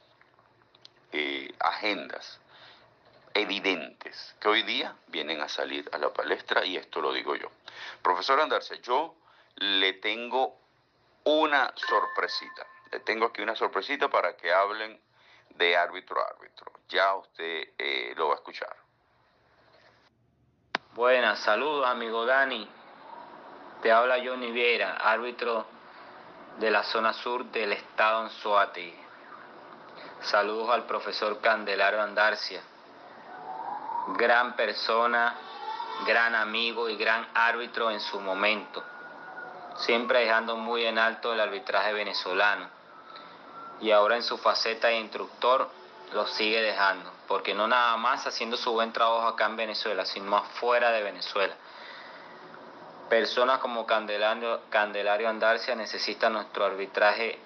[1.11, 2.39] eh, agendas
[3.33, 7.49] evidentes que hoy día vienen a salir a la palestra y esto lo digo yo.
[8.01, 9.15] Profesor Andarce, yo
[9.55, 10.57] le tengo
[11.23, 12.65] una sorpresita.
[12.91, 14.99] Le tengo aquí una sorpresita para que hablen
[15.49, 16.71] de árbitro a árbitro.
[16.87, 18.75] Ya usted eh, lo va a escuchar.
[20.93, 22.67] Buenas, saludos amigo Dani.
[23.81, 25.65] Te habla Johnny Viera, árbitro
[26.59, 28.95] de la zona sur del estado Anzoátegui.
[30.21, 32.61] Saludos al profesor Candelario Andarcia,
[34.17, 35.35] gran persona,
[36.05, 38.83] gran amigo y gran árbitro en su momento,
[39.77, 42.67] siempre dejando muy en alto el arbitraje venezolano.
[43.81, 45.69] Y ahora en su faceta de instructor
[46.13, 50.35] lo sigue dejando, porque no nada más haciendo su buen trabajo acá en Venezuela, sino
[50.35, 51.55] afuera de Venezuela.
[53.09, 57.39] Personas como Candelario, Candelario Andarcia necesitan nuestro arbitraje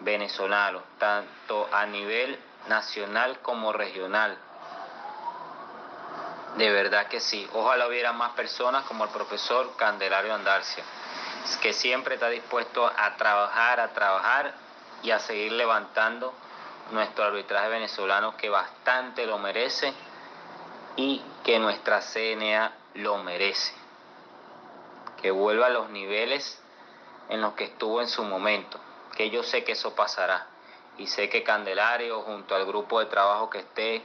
[0.00, 2.38] venezolano, tanto a nivel
[2.68, 4.36] nacional como regional.
[6.56, 7.48] De verdad que sí.
[7.52, 10.84] Ojalá hubiera más personas como el profesor Candelario Andarcia,
[11.60, 14.54] que siempre está dispuesto a trabajar, a trabajar
[15.02, 16.32] y a seguir levantando
[16.92, 19.92] nuestro arbitraje venezolano que bastante lo merece
[20.96, 23.74] y que nuestra CNA lo merece.
[25.20, 26.62] Que vuelva a los niveles
[27.28, 28.80] en los que estuvo en su momento,
[29.14, 30.46] que yo sé que eso pasará
[30.96, 34.02] y sé que Candelario junto al grupo de trabajo que esté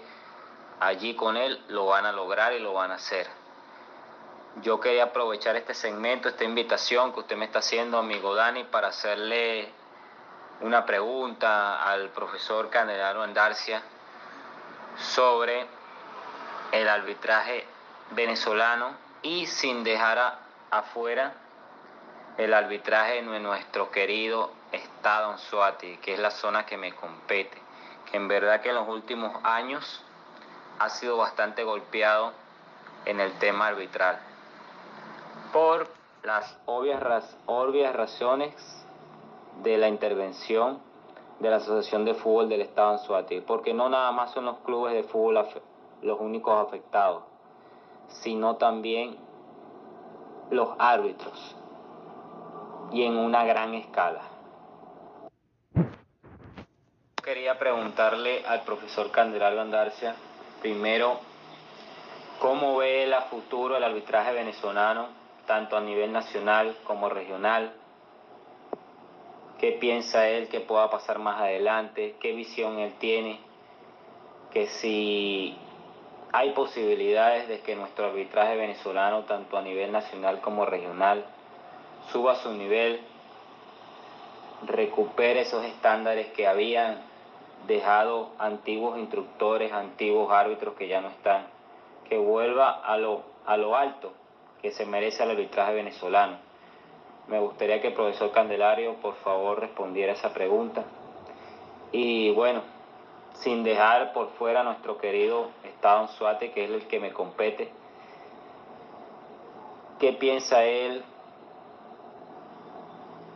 [0.81, 3.27] allí con él lo van a lograr y lo van a hacer.
[4.63, 8.89] Yo quería aprovechar este segmento, esta invitación que usted me está haciendo, amigo Dani, para
[8.89, 9.71] hacerle
[10.61, 13.81] una pregunta al profesor Candelario Andarcia
[14.97, 15.67] sobre
[16.71, 17.65] el arbitraje
[18.11, 20.39] venezolano y sin dejar
[20.71, 21.33] afuera
[22.37, 27.61] el arbitraje de nuestro querido estado Anzuati, que es la zona que me compete,
[28.09, 30.03] que en verdad que en los últimos años
[30.81, 32.31] ha sido bastante golpeado
[33.05, 34.17] en el tema arbitral
[35.53, 35.87] por
[36.23, 38.55] las obvias, obvias razones
[39.61, 40.79] de la intervención
[41.39, 44.93] de la Asociación de Fútbol del Estado Anzuati, porque no nada más son los clubes
[44.93, 45.47] de fútbol
[46.01, 47.23] los únicos afectados,
[48.07, 49.17] sino también
[50.49, 51.55] los árbitros
[52.91, 54.21] y en una gran escala.
[57.23, 60.15] Quería preguntarle al profesor Candelario Andarcia,
[60.61, 61.19] primero,
[62.39, 65.07] ¿cómo ve el futuro el arbitraje venezolano,
[65.47, 67.73] tanto a nivel nacional como regional?
[69.61, 73.39] qué piensa él que pueda pasar más adelante, qué visión él tiene,
[74.51, 75.55] que si
[76.33, 81.23] hay posibilidades de que nuestro arbitraje venezolano, tanto a nivel nacional como regional,
[82.11, 83.01] suba su nivel,
[84.65, 86.99] recupere esos estándares que habían
[87.67, 91.47] dejado antiguos instructores, antiguos árbitros que ya no están,
[92.09, 94.13] que vuelva a lo, a lo alto
[94.61, 96.51] que se merece el arbitraje venezolano
[97.31, 100.83] me gustaría que el profesor Candelario, por favor, respondiera esa pregunta.
[101.93, 102.61] Y bueno,
[103.35, 107.71] sin dejar por fuera a nuestro querido Estado Suate, que es el que me compete,
[109.97, 111.03] ¿qué piensa él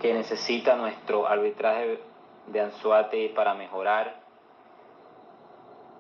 [0.02, 2.00] que necesita nuestro arbitraje
[2.48, 4.16] de Anzuate para mejorar?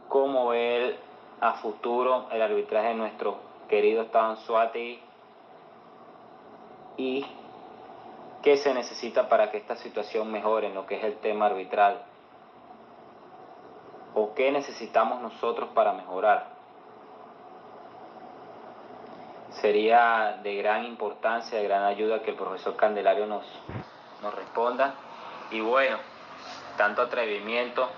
[0.09, 0.99] ¿Cómo ve él
[1.41, 3.37] a futuro el arbitraje de nuestro
[3.67, 4.99] querido Estado Anzuate?
[6.97, 7.25] Y
[8.45, 12.03] ¿Qué se necesita para que esta situación mejore en lo que es el tema arbitral?
[14.13, 16.45] ¿O qué necesitamos nosotros para mejorar?
[19.49, 23.47] Sería de gran importancia, de gran ayuda que el profesor Candelario nos,
[24.21, 24.93] nos responda.
[25.49, 25.97] Y bueno,
[26.77, 27.89] tanto atrevimiento,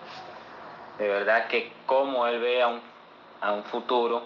[0.98, 4.24] de verdad que como él ve a un, futuro,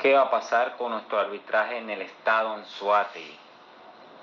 [0.00, 3.38] ¿qué va a pasar con nuestro arbitraje en el estado Suárez?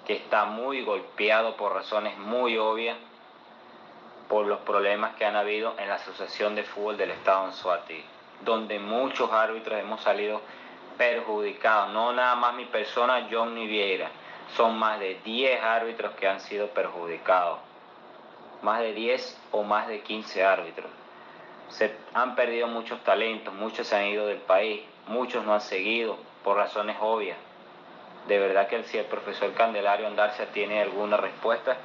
[0.06, 2.97] que está muy golpeado por razones muy obvias
[4.30, 8.03] por los problemas que han habido en la Asociación de Fútbol del Estado en Suati,
[8.41, 10.41] donde muchos árbitros hemos salido
[10.97, 14.10] perjudicados, no nada más mi persona, John Niviera,
[14.56, 17.60] son más de 10 árbitros que han sido perjudicados,
[18.62, 20.89] más de 10 o más de 15 árbitros.
[21.70, 26.18] Se han perdido muchos talentos, muchos se han ido del país, muchos no han seguido
[26.43, 27.38] por razones obvias
[28.28, 31.78] de verdad que si el profesor Candelario Andarcia tiene alguna respuesta,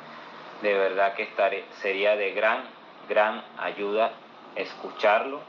[0.62, 2.62] de verdad que estaré, sería de gran,
[3.08, 4.12] gran ayuda
[4.56, 5.40] escucharlo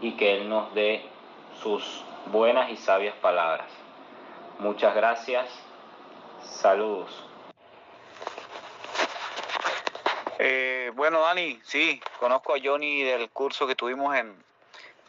[0.00, 1.04] y que él nos dé
[1.62, 3.66] sus buenas y sabias palabras.
[4.58, 5.48] Muchas gracias.
[6.42, 7.31] Saludos.
[10.44, 14.34] Eh, bueno, Dani, sí, conozco a Johnny del curso que tuvimos en,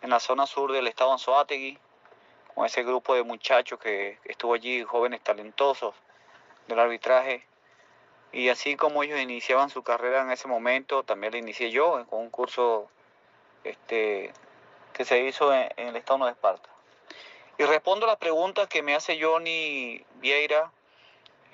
[0.04, 1.80] en la zona sur del estado Anzoátegui
[2.54, 5.96] con ese grupo de muchachos que estuvo allí, jóvenes talentosos
[6.68, 7.48] del arbitraje.
[8.32, 12.20] Y así como ellos iniciaban su carrera en ese momento, también la inicié yo con
[12.20, 12.88] un curso
[13.64, 14.32] este,
[14.94, 16.70] que se hizo en, el Estado de Esparta.
[17.58, 20.72] Y respondo a la pregunta que me hace Johnny Vieira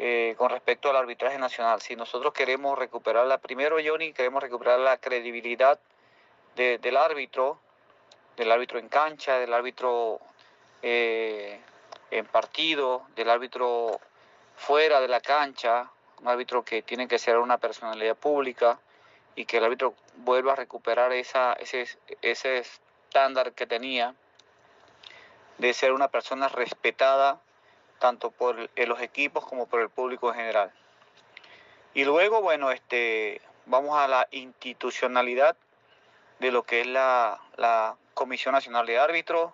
[0.02, 1.82] eh, con respecto al arbitraje nacional.
[1.82, 5.78] Si nosotros queremos recuperarla, primero Johnny, queremos recuperar la credibilidad
[6.56, 7.60] del árbitro,
[8.38, 10.22] del árbitro en cancha, del árbitro
[10.82, 11.60] eh,
[12.12, 14.00] en partido, del árbitro
[14.56, 15.91] fuera de la cancha,
[16.22, 18.80] un árbitro que tiene que ser una personalidad pública
[19.36, 21.88] y que el árbitro vuelva a recuperar esa, ese,
[22.22, 24.16] ese estándar que tenía
[25.58, 27.41] de ser una persona respetada
[28.00, 30.72] tanto por los equipos como por el público en general.
[31.93, 35.56] Y luego, bueno, este, vamos a la institucionalidad
[36.39, 39.52] de lo que es la, la Comisión Nacional de Árbitros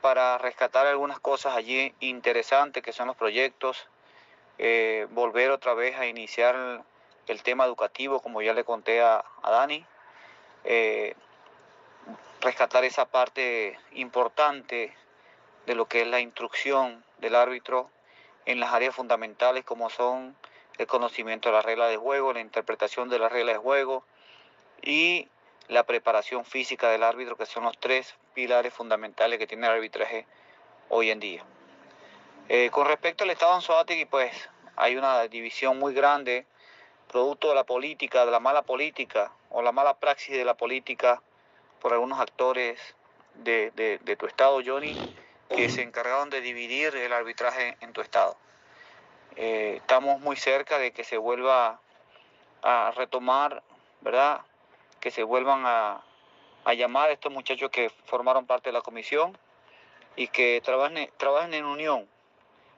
[0.00, 3.86] para rescatar algunas cosas allí interesantes que son los proyectos,
[4.58, 6.84] eh, volver otra vez a iniciar
[7.26, 9.84] el, tema educativo, como ya le conté a, Dani,
[10.64, 11.14] eh,
[12.40, 14.94] rescatar esa parte importante
[15.66, 17.90] de lo que es la instrucción del árbitro
[18.46, 20.36] en las áreas fundamentales como son
[20.78, 24.04] el conocimiento de las reglas de juego, la interpretación de las reglas de juego
[24.82, 25.28] y
[25.68, 30.26] la preparación física del árbitro, que son los tres pilares fundamentales que tiene el arbitraje
[30.88, 31.44] hoy en día.
[32.48, 34.32] Eh, con respecto al Estado Anzoátegui, pues
[34.76, 36.46] hay una división muy grande,
[37.06, 41.22] producto de la política, de la mala política o la mala praxis de la política
[41.80, 42.80] por algunos actores
[43.34, 44.96] de, tu estado, Johnny,
[45.50, 48.36] que se encargaron de dividir el arbitraje en tu estado.
[49.36, 51.80] Eh, estamos muy cerca de que se vuelva
[52.62, 53.62] a retomar,
[54.00, 54.42] ¿verdad?
[55.00, 56.04] Que se vuelvan a,
[56.76, 59.36] llamar a estos muchachos que formaron parte de la comisión
[60.14, 62.08] y que trabajen, trabajen en unión,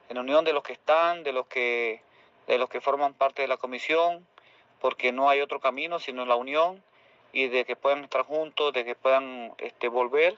[0.09, 2.01] en unión de los que están, de los que,
[2.47, 4.25] de los que forman parte de la comisión,
[4.79, 6.83] porque no hay otro camino sino la unión
[7.33, 10.37] y de que puedan estar juntos, de que puedan este, volver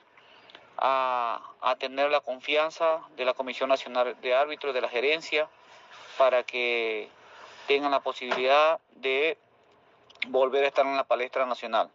[0.78, 5.48] a, tener la confianza de la Comisión Nacional de Árbitros, de la gerencia,
[6.16, 7.08] para que
[7.66, 9.36] tengan la posibilidad de
[10.28, 11.90] volver a estar en la palestra nacional.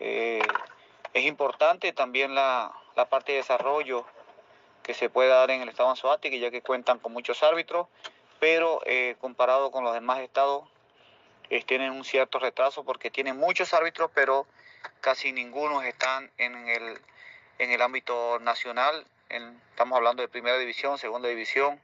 [0.00, 0.42] Eh,
[1.12, 4.04] es importante también la, la parte de desarrollo
[4.82, 7.88] que se puede dar en el estado Anzoátegui, ya que cuentan con muchos árbitros,
[8.38, 10.64] pero eh, comparado con los demás estados,
[11.50, 14.46] eh, tienen un cierto retraso porque tienen muchos árbitros, pero
[15.00, 17.00] casi ninguno están en el,
[17.58, 19.06] en el ámbito nacional.
[19.28, 21.80] estamos hablando de primera división, segunda división.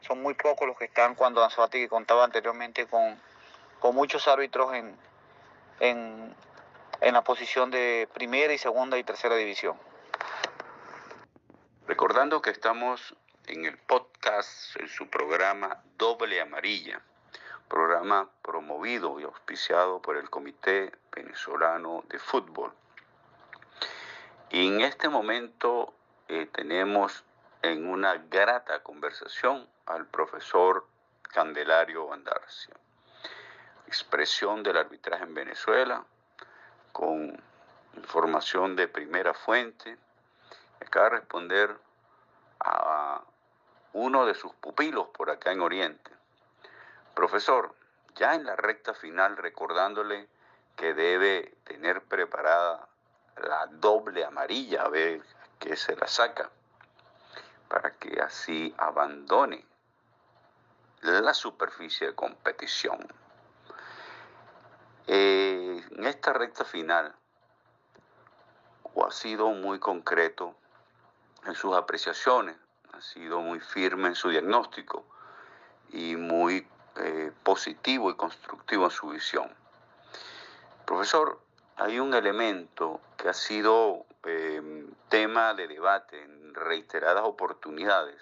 [0.00, 3.20] Son muy pocos los que están cuando Anzoátegui contaba anteriormente con,
[3.78, 4.96] con muchos árbitros en,
[5.80, 6.34] en,
[7.00, 9.76] en la posición de primera y segunda y tercera división.
[11.86, 13.14] Recordando que estamos
[13.46, 17.00] en el podcast, en su programa Doble Amarilla,
[17.68, 22.72] programa promovido y auspiciado por el Comité Venezolano de Fútbol.
[24.52, 25.94] Y en este momento
[26.26, 27.24] eh, tenemos
[27.62, 30.88] en una grata conversación al profesor
[31.22, 32.74] Candelario Andarcia,
[33.86, 36.04] expresión del arbitraje en Venezuela,
[36.90, 37.40] con
[37.96, 39.96] información de primera fuente,
[40.84, 41.76] acaba de responder
[42.58, 43.22] a
[43.92, 46.10] uno de sus pupilos por acá en Oriente.
[47.14, 47.72] Profesor,
[48.16, 50.28] ya en la recta final recordándole
[50.74, 52.89] que debe tener preparada
[53.40, 55.22] la doble amarilla, a ver
[55.58, 56.50] que se la saca,
[57.68, 59.64] para que así abandone
[61.02, 62.98] la superficie de competición.
[65.06, 67.14] Eh, en esta recta final,
[68.94, 70.54] o ha sido muy concreto
[71.46, 72.56] en sus apreciaciones,
[72.92, 75.04] ha sido muy firme en su diagnóstico
[75.90, 76.66] y muy
[76.96, 79.50] eh, positivo y constructivo en su visión.
[80.84, 81.40] Profesor,
[81.76, 88.20] hay un elemento que ha sido eh, tema de debate en reiteradas oportunidades,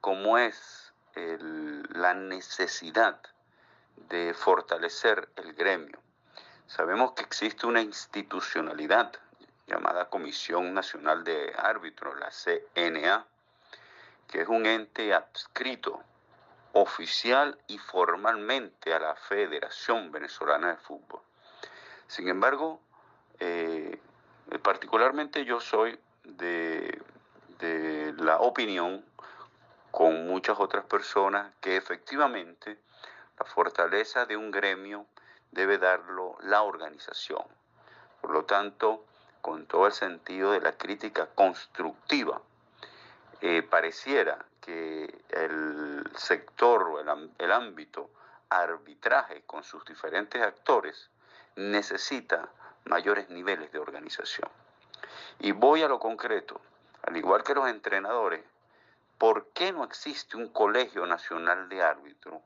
[0.00, 3.18] como es la necesidad
[4.08, 5.98] de fortalecer el gremio.
[6.66, 9.12] Sabemos que existe una institucionalidad
[9.66, 13.24] llamada Comisión Nacional de Árbitros, la CNA,
[14.28, 16.02] que es un ente adscrito
[16.72, 21.22] oficial y formalmente a la Federación Venezolana de Fútbol.
[22.08, 22.80] Sin embargo,
[23.38, 23.98] eh,
[24.62, 27.02] particularmente yo soy de,
[27.58, 29.04] de la opinión,
[29.90, 32.78] con muchas otras personas, que efectivamente
[33.38, 35.06] la fortaleza de un gremio
[35.50, 37.42] debe darlo la organización.
[38.20, 39.04] Por lo tanto,
[39.40, 42.40] con todo el sentido de la crítica constructiva,
[43.40, 48.10] eh, pareciera que el sector o el, ámbito
[48.48, 51.10] arbitraje con sus diferentes actores
[51.54, 52.48] necesita
[52.86, 54.48] mayores niveles de organización.
[55.38, 56.60] Y voy a lo concreto,
[57.02, 58.42] al igual que los entrenadores,
[59.18, 62.40] ¿por qué no existe un colegio nacional de árbitros?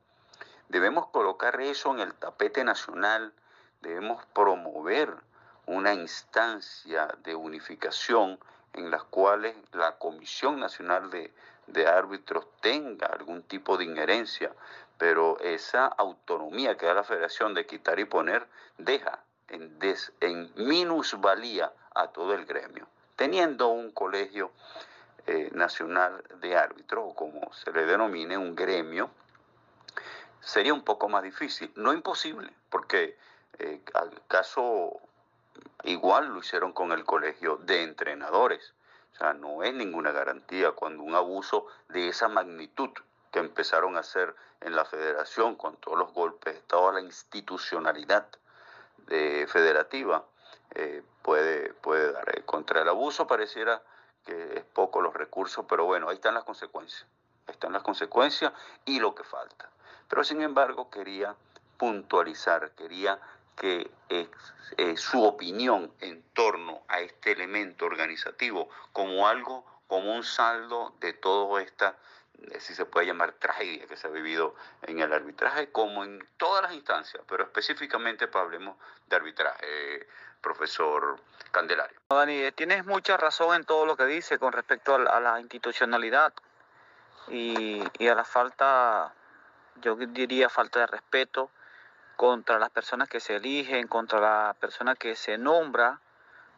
[0.69, 3.33] Debemos colocar eso en el tapete nacional,
[3.81, 5.15] debemos promover
[5.65, 8.39] una instancia de unificación
[8.73, 11.33] en las cuales la Comisión Nacional de,
[11.87, 14.51] Árbitros tenga algún tipo de injerencia,
[14.97, 19.19] pero esa autonomía que da la Federación de quitar y poner deja
[19.51, 19.77] en,
[20.21, 22.87] en minusvalía a todo el gremio.
[23.15, 24.51] Teniendo un colegio
[25.27, 29.11] eh, nacional de árbitros, o como se le denomine, un gremio,
[30.39, 31.71] sería un poco más difícil.
[31.75, 33.17] No imposible, porque
[33.59, 34.99] eh, al caso
[35.83, 38.73] igual lo hicieron con el colegio de entrenadores.
[39.13, 42.89] O sea, no es ninguna garantía cuando un abuso de esa magnitud
[43.31, 48.27] que empezaron a hacer en la federación con todos los golpes, toda la institucionalidad
[49.07, 50.25] de federativa,
[50.75, 52.37] eh, puede, puede dar.
[52.37, 53.81] Eh, contra el abuso pareciera
[54.25, 57.05] que es poco los recursos, pero bueno, ahí están las consecuencias.
[57.47, 58.53] Ahí están las consecuencias
[58.85, 59.69] y lo que falta.
[60.07, 61.35] Pero sin embargo quería
[61.77, 63.19] puntualizar, quería
[63.55, 70.93] que eh, su opinión en torno a este elemento organizativo como algo, como un saldo
[70.99, 71.97] de toda esta,
[72.59, 76.63] si se puede llamar tragedia que se ha vivido en el arbitraje, como en todas
[76.63, 78.77] las instancias, pero específicamente para hablemos
[79.07, 80.07] de arbitraje,
[80.41, 81.19] profesor
[81.51, 81.99] Candelario.
[82.09, 86.33] Dani, eh, tienes mucha razón en todo lo que dice con respecto a la, institucionalidad
[87.27, 89.13] y, y a la falta,
[89.81, 91.51] yo diría falta de respeto
[92.15, 95.99] contra las personas que se eligen, contra la persona que se nombra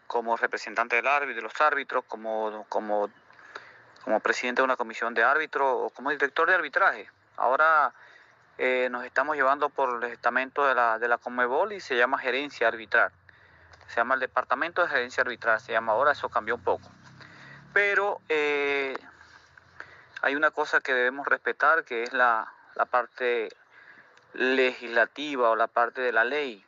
[0.07, 3.09] como representante del árbitro, de los árbitros, como, como,
[4.03, 7.09] como presidente de una comisión de árbitros o como director de arbitraje.
[7.37, 7.93] Ahora
[8.57, 12.17] eh, nos estamos llevando por el estamento de la, de la Comebol y se llama
[12.17, 13.11] gerencia arbitral.
[13.87, 16.89] Se llama el departamento de gerencia arbitral, se llama ahora, eso cambió un poco.
[17.73, 18.95] Pero eh,
[20.21, 23.49] hay una cosa que debemos respetar, que es la, la parte
[24.33, 26.65] legislativa o la parte de la ley.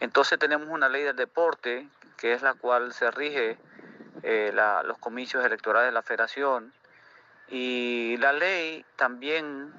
[0.00, 3.58] Entonces tenemos una ley del deporte, que es la cual se rige
[4.22, 4.52] eh,
[4.84, 6.72] los comicios electorales de la federación,
[7.48, 9.72] y la ley también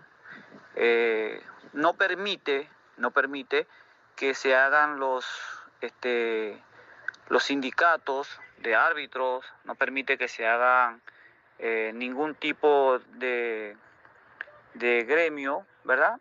[0.76, 1.42] eh,
[1.74, 3.68] no permite, no permite
[4.16, 5.26] que se hagan los,
[5.82, 6.62] este,
[7.30, 11.02] los sindicatos de árbitros, no permite que se hagan
[11.60, 13.76] eh, ningún tipo de,
[14.76, 16.20] de gremio, ¿verdad?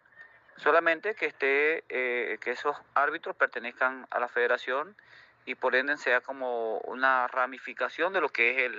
[0.56, 4.96] Solamente que esté, eh, que esos árbitros pertenezcan a la federación
[5.46, 8.72] y por ende sea como una ramificación de lo que es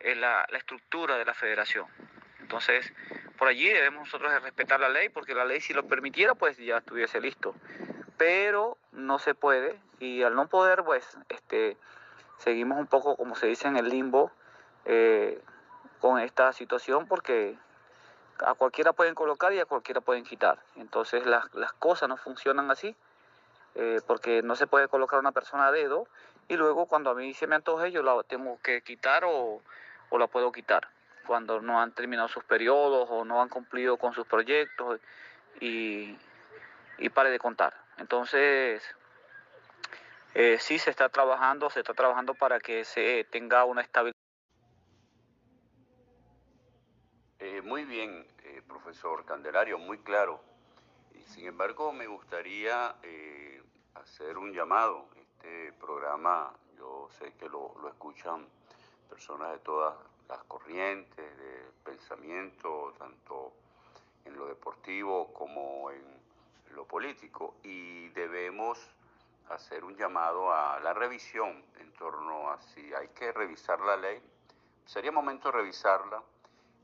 [0.00, 1.86] el, la, estructura de la federación.
[2.40, 2.92] Entonces,
[3.38, 6.78] por allí debemos nosotros respetar la ley, porque la ley si lo permitiera, pues ya
[6.78, 7.54] estuviese listo.
[8.16, 11.76] Pero no se puede, y al no poder, pues, este,
[12.38, 14.30] seguimos un poco, como se dice en el limbo,
[14.84, 15.40] eh,
[16.00, 17.58] con esta situación, porque
[18.44, 20.58] a cualquiera pueden colocar y a cualquiera pueden quitar.
[20.76, 22.94] Entonces las, cosas no funcionan así,
[23.78, 26.08] eh, porque no se puede colocar una persona a dedo
[26.48, 29.60] y luego cuando a mí se me antoje yo la tengo que quitar o,
[30.12, 30.88] la puedo quitar.
[31.26, 34.98] Cuando no han terminado sus periodos o no han cumplido con sus proyectos
[35.60, 36.16] y,
[36.96, 37.74] y pare de contar.
[37.98, 38.82] Entonces,
[40.32, 44.16] eh, sí se está trabajando, se está trabajando para que se tenga una estabilidad.
[47.40, 48.26] Eh, muy bien,
[48.66, 50.40] profesor Candelario, muy claro.
[51.26, 52.94] Sin embargo, me gustaría
[54.02, 55.06] hacer un llamado.
[55.16, 58.46] Este programa, yo sé que lo, lo, escuchan
[59.08, 59.94] personas de todas
[60.28, 63.52] las corrientes de pensamiento, tanto
[64.24, 66.04] en lo deportivo como en
[66.74, 68.78] lo político, y debemos
[69.50, 74.20] hacer un llamado a la revisión en torno a si hay que revisar la ley.
[74.84, 76.22] Sería momento de revisarla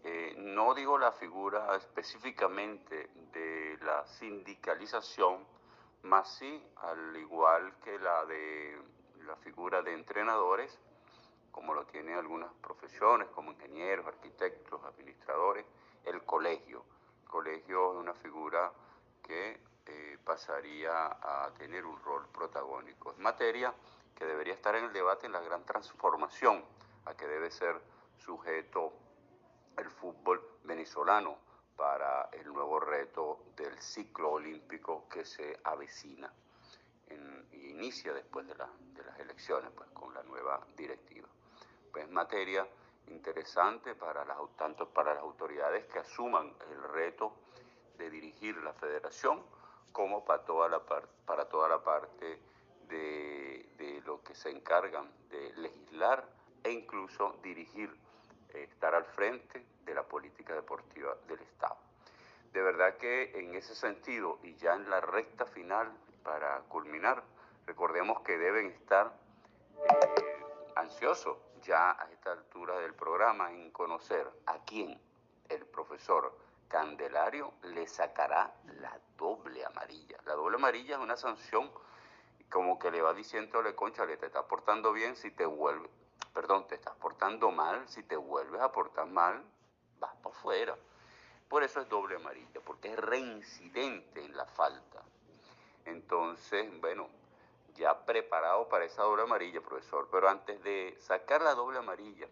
[0.05, 5.47] eh, no digo la figura específicamente de la sindicalización,
[6.03, 8.81] más sí, al igual que la de
[9.27, 10.79] la figura de entrenadores,
[11.51, 15.65] como lo tienen algunas profesiones, como ingenieros, arquitectos, administradores,
[16.05, 16.85] el colegio.
[17.23, 18.73] El colegio es una figura
[19.23, 23.13] que eh, pasaría a tener un rol protagónico.
[23.13, 23.73] Es materia
[24.17, 26.65] que debería estar en el debate en la gran transformación
[27.05, 27.81] a que debe ser
[28.19, 28.93] sujeto
[29.77, 31.37] el fútbol venezolano
[31.83, 36.33] para el nuevo reto del ciclo olímpico que se avecina
[37.51, 41.26] y inicia después de, de, las elecciones pues, con la nueva directiva.
[41.93, 42.64] Pues materia
[43.09, 47.33] interesante para las, tanto para las autoridades que asuman el reto
[47.99, 49.43] de dirigir la federación
[49.91, 52.39] como para toda la, para toda la parte
[52.87, 56.28] de, de lo que se encargan de legislar
[56.62, 57.93] e incluso dirigir,
[58.51, 61.76] eh, estar al frente de la política deportiva del Estado.
[62.51, 67.22] De verdad que en ese sentido y ya en la recta final para culminar,
[67.66, 69.12] recordemos que deben estar
[69.76, 70.45] eh,
[70.76, 74.99] ansiosos ya a esta altura del programa en conocer a quién
[75.49, 76.36] el profesor
[76.68, 80.16] Candelario le sacará la doble amarilla.
[80.24, 81.70] La doble amarilla es una sanción
[82.51, 85.88] como que le va diciéndole, concha, le te estás portando bien si te vuelve,
[86.32, 89.45] perdón, te estás portando mal, si te vuelves a portar mal,
[90.03, 90.77] vas para afuera.
[91.49, 95.03] Por eso es doble amarilla, porque es reincidente en la falta.
[95.87, 97.09] Entonces, bueno,
[97.75, 102.29] ya preparado para esa doble amarilla, profesor, pero antes de sacar la doble amarilla,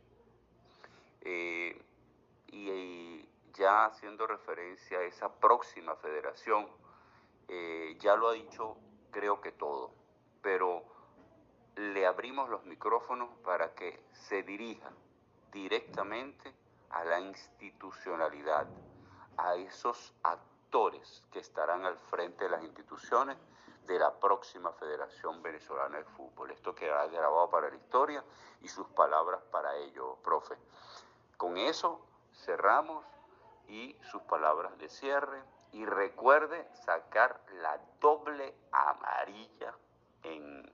[1.23, 1.81] eh,
[2.49, 6.69] y, ya haciendo referencia a esa próxima federación,
[7.49, 8.77] eh, ya lo ha dicho
[9.11, 9.93] creo que todo,
[10.41, 10.85] pero
[11.77, 14.91] le abrimos los micrófonos para que se dirija
[15.53, 16.55] directamente
[16.91, 18.67] a la institucionalidad,
[19.37, 23.37] a esos actores que estarán al frente de las instituciones
[23.87, 26.51] de la próxima Federación Venezolana de Fútbol.
[26.51, 28.25] Esto quedará grabado para la historia
[28.61, 30.57] y sus palabras para ello, profe.
[31.37, 32.01] Con eso
[32.35, 33.05] cerramos
[33.69, 35.43] y sus palabras de cierre.
[35.73, 39.73] Y recuerde sacar la doble amarilla
[40.25, 40.73] en,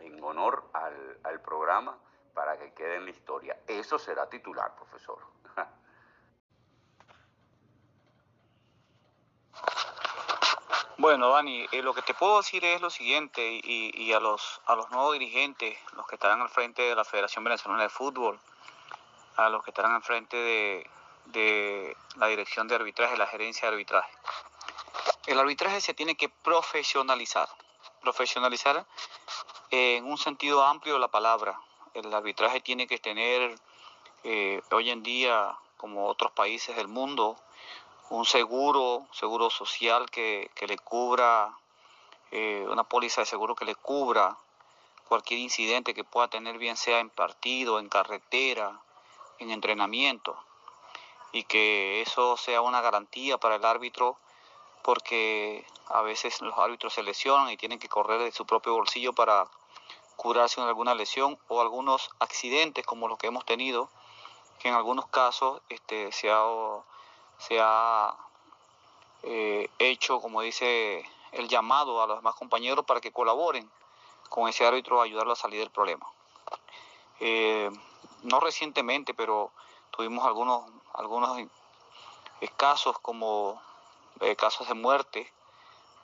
[0.00, 1.96] en honor al, al programa
[2.40, 3.54] para que quede en la historia.
[3.66, 5.18] Eso será titular, profesor.
[10.96, 14.76] Bueno, Dani, eh, lo que te puedo decir es lo siguiente, y, a, los, a
[14.76, 18.38] los nuevos dirigentes, los que estarán al frente de la Federación Venezolana de Fútbol,
[19.36, 20.90] a los que estarán al frente de,
[21.26, 24.12] de la dirección de arbitraje, la gerencia de arbitraje.
[25.26, 27.48] El arbitraje se tiene que profesionalizar,
[28.02, 28.84] profesionalizar
[29.70, 31.58] en un sentido amplio de la palabra.
[31.94, 33.58] El arbitraje tiene que tener
[34.22, 37.36] eh, hoy en día, como otros países del mundo,
[38.10, 41.56] un seguro, seguro social que, que le cubra,
[42.30, 44.36] eh, una póliza de seguro que le cubra
[45.08, 48.80] cualquier incidente que pueda tener, bien sea en partido, en carretera,
[49.38, 50.36] en entrenamiento,
[51.32, 54.16] y que eso sea una garantía para el árbitro,
[54.82, 59.12] porque a veces los árbitros se lesionan y tienen que correr de su propio bolsillo
[59.12, 59.48] para
[60.20, 63.88] curarse de alguna lesión o algunos accidentes como los que hemos tenido,
[64.58, 68.14] que en algunos casos este, se ha
[69.22, 73.70] eh, hecho, como dice, el llamado a los demás compañeros para que colaboren
[74.28, 76.06] con ese árbitro a ayudarlo a salir del problema.
[77.20, 77.70] Eh,
[78.22, 79.52] no recientemente, pero
[79.90, 81.48] tuvimos algunos, algunos
[82.58, 83.58] casos como
[84.20, 85.32] eh, casos de muerte,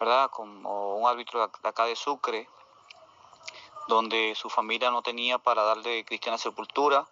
[0.01, 0.31] ¿verdad?
[0.31, 2.49] Como un árbitro de acá de Sucre,
[3.89, 7.07] donde su familia no tenía para darle cristiana sepultura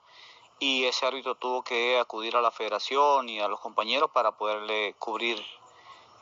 [0.59, 4.95] y ese árbitro tuvo que acudir a la federación y a los compañeros para poderle
[4.99, 5.45] cubrir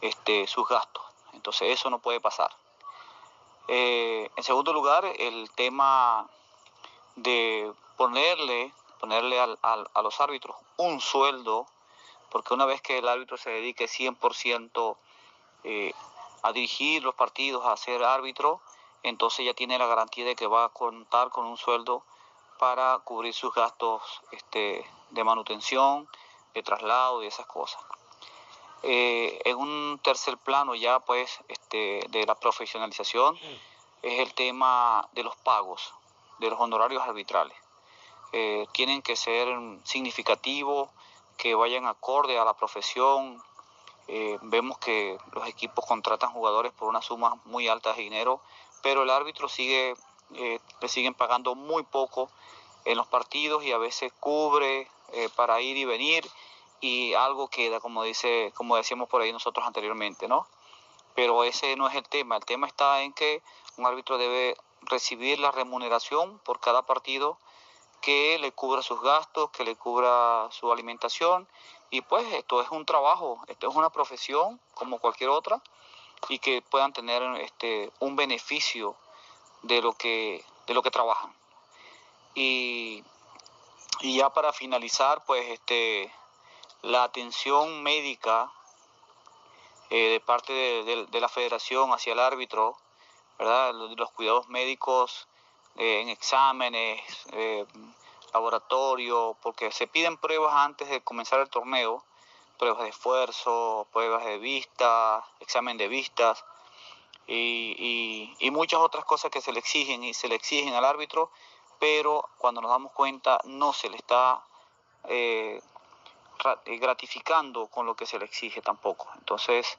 [0.00, 1.05] este, sus gastos.
[1.32, 2.50] Entonces eso no puede pasar.
[3.68, 6.28] Eh, en segundo lugar, el tema
[7.16, 11.66] de ponerle, ponerle al, a los árbitros un sueldo,
[12.30, 14.96] porque una vez que el árbitro se dedique 100%
[15.64, 15.92] eh,
[16.42, 18.61] a dirigir los partidos, a ser árbitro,
[19.03, 22.05] entonces ya tiene la garantía de que va a contar con un sueldo
[22.59, 26.09] para cubrir sus gastos este, de manutención,
[26.55, 27.82] de traslado y esas cosas.
[28.84, 33.38] Eh, en un tercer plano ya pues este, de la profesionalización
[34.03, 35.94] es el tema de los pagos,
[36.38, 37.57] de los honorarios arbitrales.
[38.32, 39.48] Eh, tienen que ser
[39.84, 40.88] significativos,
[41.36, 43.42] que vayan acorde a la profesión.
[44.09, 48.40] Eh, vemos que los equipos contratan jugadores por una suma muy alta de dinero,
[48.83, 49.95] pero el árbitro sigue
[50.35, 52.30] eh, le siguen pagando muy poco
[52.85, 56.28] en los partidos y a veces cubre eh, para ir y venir
[56.80, 60.47] y algo queda, como dice, como decíamos por ahí nosotros anteriormente, ¿no?
[61.14, 63.43] Pero ese no es el tema, el tema está en que
[63.76, 67.39] un árbitro debe recibir la remuneración por cada partido
[68.01, 71.47] que le cubra sus gastos, que le cubra su alimentación
[71.91, 75.62] y pues esto es un trabajo, esto es una profesión como cualquier otra
[76.29, 78.97] y que puedan tener este un beneficio
[79.62, 81.33] de lo que, de lo que trabajan.
[82.35, 83.05] Y,
[84.01, 86.12] y ya para finalizar, pues este,
[86.83, 88.51] la atención médica
[89.91, 92.77] eh, de parte de, de, la federación hacia el árbitro,
[93.39, 93.75] ¿verdad?
[93.75, 95.29] Los, cuidados médicos
[95.77, 97.03] eh, en exámenes,
[97.33, 97.66] eh,
[98.33, 102.03] laboratorio, porque se piden pruebas antes de comenzar el torneo,
[102.62, 106.44] pruebas de esfuerzo, pruebas de vista, examen de vistas
[107.26, 111.32] y, muchas otras cosas que se le exigen y se le exigen al árbitro,
[111.80, 114.44] pero cuando nos damos cuenta no se le está
[115.08, 115.60] eh,
[116.64, 119.08] gratificando con lo que se le exige tampoco.
[119.16, 119.76] Entonces,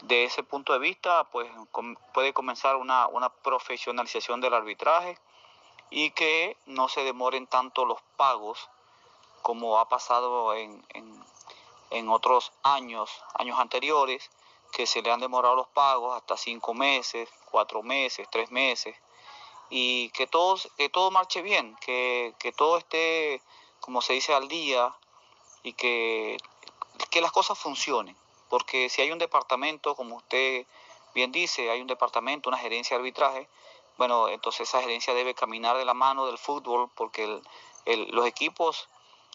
[0.00, 1.50] de ese punto de vista, pues
[2.14, 3.10] puede comenzar una,
[3.42, 5.18] profesionalización del arbitraje
[5.90, 8.70] y que no se demoren tanto los pagos
[9.42, 10.82] como ha pasado en,
[12.08, 14.30] otros años, años anteriores,
[14.72, 18.96] que se le han demorado los pagos hasta cinco meses, cuatro meses, tres meses,
[19.68, 23.40] y que, todos, que todo marche bien, que, que todo esté,
[23.80, 24.94] como se dice, al día
[25.62, 26.38] y que,
[27.10, 28.16] que las cosas funcionen.
[28.48, 30.66] Porque si hay un departamento, como usted
[31.14, 33.48] bien dice, hay un departamento, una gerencia de arbitraje,
[33.98, 37.40] bueno, entonces esa gerencia debe caminar de la mano del fútbol porque
[37.86, 38.88] los equipos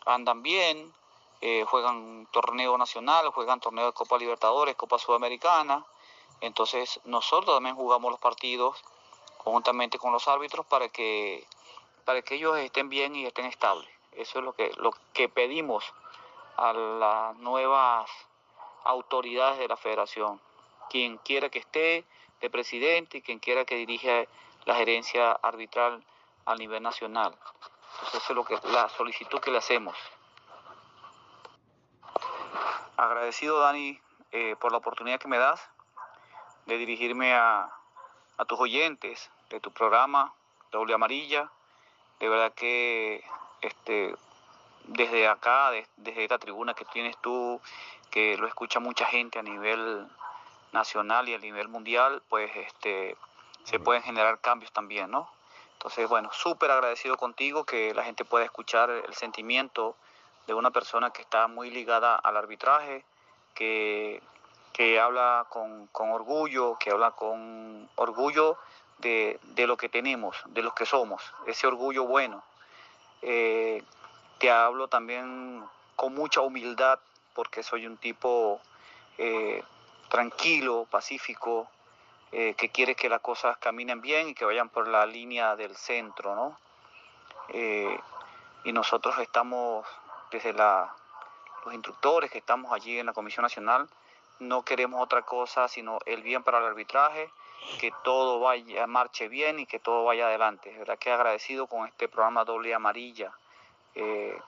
[0.06, 0.94] andan bien,
[1.42, 5.86] eh, juegan torneo nacional, juegan torneo de Copa Libertadores, Copa Sudamericana.
[6.42, 8.84] Entonces nosotros también jugamos los partidos
[9.38, 11.46] conjuntamente con los árbitros para que,
[12.06, 13.90] para que ellos estén bien y estén estables.
[14.12, 15.86] Eso es lo que, lo que pedimos
[16.58, 18.10] a las nuevas
[18.84, 20.42] autoridades de la federación.
[20.90, 22.04] Quien quiera que esté
[22.42, 24.26] de presidente y quien quiera que dirija
[24.66, 26.04] la gerencia arbitral
[26.46, 27.36] a nivel nacional.
[27.94, 29.96] Entonces, eso es lo que, la solicitud que le hacemos.
[32.98, 34.00] Agradecido, Dani,
[34.32, 35.62] eh, por la oportunidad que me das
[36.66, 37.70] de dirigirme a,
[38.38, 40.34] a tus oyentes de tu programa,
[40.72, 41.52] Doble Amarilla.
[42.20, 43.24] De verdad que
[43.62, 44.16] este,
[44.86, 47.62] desde acá, desde esta tribuna que tienes tú,
[48.10, 50.08] que lo escucha mucha gente a nivel
[50.72, 53.16] nacional y a nivel mundial, pues este,
[53.64, 55.30] se pueden generar cambios también, ¿no?
[55.74, 59.96] Entonces, bueno, súper agradecido contigo que la gente pueda escuchar el sentimiento
[60.48, 63.04] de una persona que está muy ligada al arbitraje,
[63.54, 64.22] que,
[64.74, 68.58] que habla con, con, orgullo, que habla con orgullo
[69.00, 72.44] de, de, lo que tenemos, de los que somos, ese orgullo bueno.
[73.22, 73.84] Eh,
[74.40, 77.00] te hablo también con mucha humildad
[77.34, 78.62] porque soy un tipo
[79.18, 79.64] eh,
[80.10, 81.68] tranquilo, pacífico,
[82.32, 85.76] eh, que quiere que las cosas caminen bien y que vayan por la línea del
[85.76, 86.58] centro, ¿no?
[88.64, 89.86] Y nosotros estamos,
[90.32, 93.88] desde los instructores que estamos allí en la Comisión Nacional,
[94.40, 97.30] no queremos otra cosa sino el bien para el arbitraje,
[97.80, 100.72] que todo vaya, marche bien y que todo vaya adelante.
[100.72, 103.34] Es verdad que agradecido con este programa Doble Amarilla
[104.00, 104.40] eh,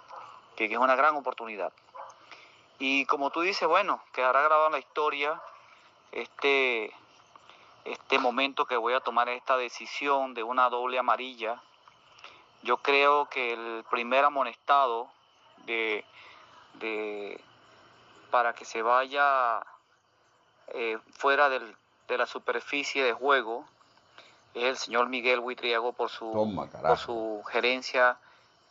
[0.55, 1.73] que, es una gran oportunidad.
[2.77, 5.41] Y como tú dices, bueno, quedará grabada en la historia
[6.11, 6.93] este,
[7.85, 11.61] este momento que voy a tomar esta decisión de una doble amarilla.
[12.61, 15.09] Yo creo que el primer amonestado
[15.65, 16.05] de,
[16.75, 17.39] de
[18.31, 19.61] para que se vaya
[20.69, 21.75] eh, fuera del,
[22.07, 23.65] de la superficie de juego
[24.53, 26.31] es el señor Miguel Huitriago por su,
[26.81, 28.17] por su gerencia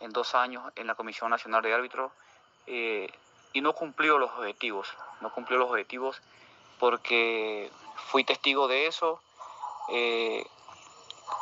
[0.01, 2.13] en dos años en la Comisión Nacional de Árbitros
[2.67, 3.11] eh,
[3.53, 4.89] y no cumplió los objetivos,
[5.21, 6.21] no cumplió los objetivos
[6.79, 9.21] porque fui testigo de eso
[9.89, 10.47] eh,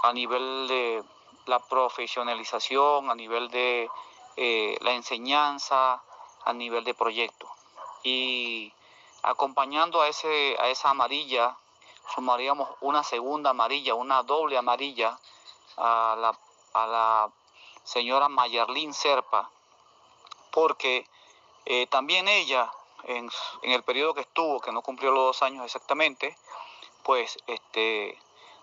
[0.02, 1.02] a nivel de
[1.46, 3.88] la profesionalización, a nivel de
[4.36, 6.02] eh, la enseñanza,
[6.46, 7.48] a nivel de proyecto.
[8.02, 8.72] Y
[9.22, 11.56] acompañando a, ese, a esa amarilla,
[12.14, 15.18] sumaríamos una segunda amarilla, una doble amarilla
[15.76, 16.38] a la,
[16.74, 17.30] a la
[17.82, 19.50] señora Mayarlín Serpa,
[20.52, 21.08] porque
[21.64, 22.70] eh, también ella,
[23.04, 23.28] en,
[23.62, 26.36] el periodo que estuvo, que no cumplió los dos años exactamente,
[27.02, 28.18] pues este,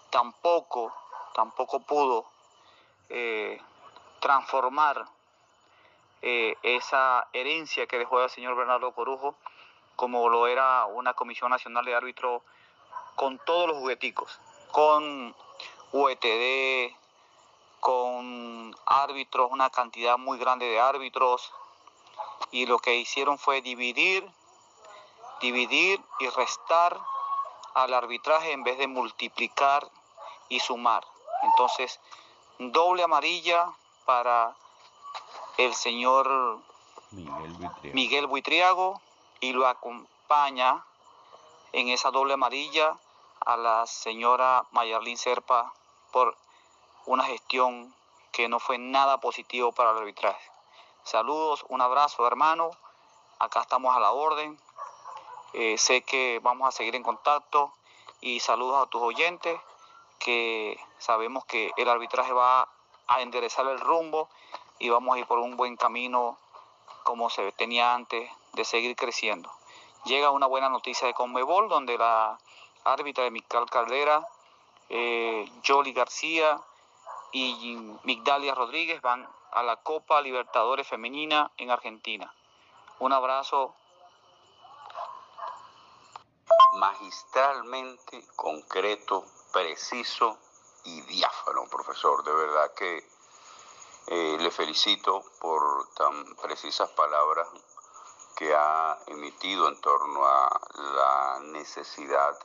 [0.09, 0.93] tampoco,
[1.33, 2.25] tampoco pudo
[3.09, 3.61] eh,
[4.21, 5.05] transformar
[6.25, 9.35] eh, esa herencia que dejó el señor Bernardo Corujo,
[9.97, 12.41] como lo era una Comisión Nacional de Árbitros
[13.15, 14.39] con todos los jugueticos,
[14.71, 15.35] con
[15.91, 16.95] UETD,
[17.81, 21.51] con árbitros, una cantidad muy grande de árbitros,
[22.51, 24.25] y lo que hicieron fue dividir,
[25.41, 26.97] dividir y restar
[27.73, 29.89] al arbitraje en vez de multiplicar
[30.47, 31.05] y sumar.
[31.41, 31.99] Entonces,
[32.59, 33.73] doble amarilla
[34.05, 34.55] para
[35.57, 36.59] el señor
[37.93, 39.01] Miguel Buitriago,
[39.39, 40.85] y lo acompaña
[41.73, 42.97] en esa doble amarilla
[43.41, 45.73] a la señora Mayarlín Serpa
[46.11, 46.37] por
[47.05, 47.93] una gestión
[48.31, 50.49] que no fue nada positivo para el arbitraje.
[51.03, 52.71] Saludos, un abrazo hermano,
[53.37, 54.57] acá estamos a la orden,
[55.51, 57.73] eh, sé que vamos a seguir en contacto
[58.21, 59.59] y saludos a tus oyentes
[60.19, 62.69] que sabemos que el arbitraje va
[63.07, 64.29] a enderezar el rumbo
[64.79, 66.37] y vamos a ir por un buen camino
[67.03, 69.51] como se tenía antes de seguir creciendo.
[70.05, 72.37] llega una buena noticia de Conmebol, donde la
[72.83, 74.27] árbitra de Mical Caldera,
[74.89, 75.49] eh,
[75.93, 76.59] García
[77.31, 82.33] y Migdalia Rodríguez van a la Copa Libertadores Femenina en Argentina.
[82.99, 83.73] Un abrazo.
[86.73, 90.37] Magistralmente concreto, preciso
[90.85, 92.23] y diáfano, profesor.
[92.23, 93.03] De verdad que
[94.07, 97.47] eh, le felicito por tan precisas palabras
[98.35, 102.37] que ha emitido en torno a la necesidad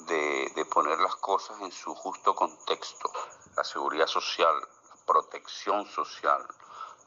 [0.00, 3.10] de, de, poner las cosas en su justo contexto.
[3.56, 6.46] La seguridad social, la protección social,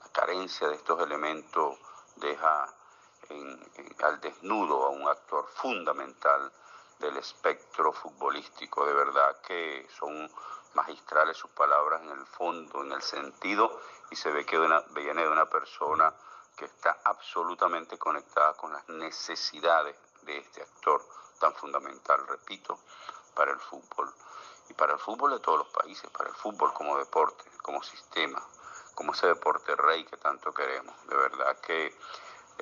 [0.01, 1.77] la carencia de estos elementos
[2.15, 2.73] deja
[4.03, 6.51] al desnudo a un actor fundamental
[6.99, 8.85] del espectro futbolístico.
[8.85, 10.29] De verdad que son
[10.73, 14.59] magistrales sus palabras en el fondo, en el sentido, y se ve que
[14.95, 16.13] viene de una persona
[16.55, 21.01] que está absolutamente conectada con las necesidades de este actor
[21.39, 22.79] tan fundamental, repito,
[23.35, 24.13] para el fútbol.
[24.69, 28.41] Y para el fútbol de todos los países, para el fútbol como deporte, como sistema,
[28.95, 30.95] como ese deporte rey que tanto queremos.
[31.07, 31.97] De verdad que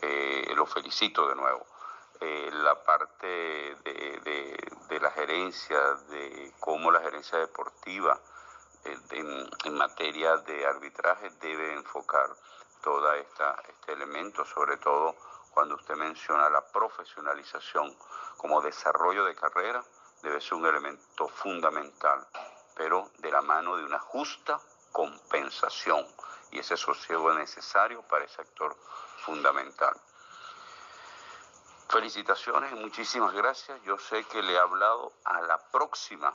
[0.02, 1.66] eh, lo felicito de nuevo.
[2.22, 8.20] Eh, la parte de, la gerencia, de cómo la gerencia deportiva
[8.84, 12.30] eh, en, materia de arbitraje debe enfocar
[12.82, 15.16] todo este elemento, sobre todo
[15.52, 17.96] cuando usted menciona la profesionalización
[18.36, 19.82] como desarrollo de carrera,
[20.22, 22.28] debe ser un elemento fundamental,
[22.76, 24.60] pero de la mano de una justa
[24.92, 26.06] compensación
[26.52, 28.76] y ese sosiego es necesario para ese actor
[29.26, 29.96] fundamental.
[31.90, 33.82] Felicitaciones y muchísimas gracias.
[33.82, 36.32] Yo sé que le he hablado a la próxima.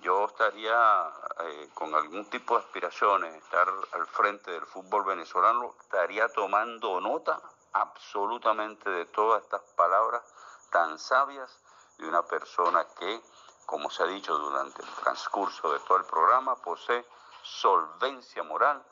[0.00, 6.32] Yo estaría eh, con algún tipo de aspiraciones, estar al frente del fútbol venezolano, estaría
[6.32, 7.38] tomando nota
[7.74, 10.22] absolutamente de todas estas palabras
[10.70, 11.60] tan sabias
[11.98, 13.20] de una persona que,
[13.66, 17.04] como se ha dicho durante el transcurso de todo el programa, posee
[17.42, 18.82] solvencia moral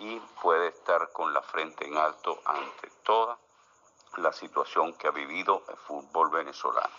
[0.00, 3.38] y puede estar con la frente en alto ante toda
[4.18, 6.94] la situación que ha vivido el fútbol venezolano.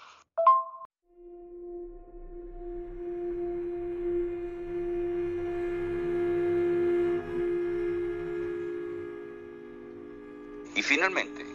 [10.76, 11.45] Y finalmente,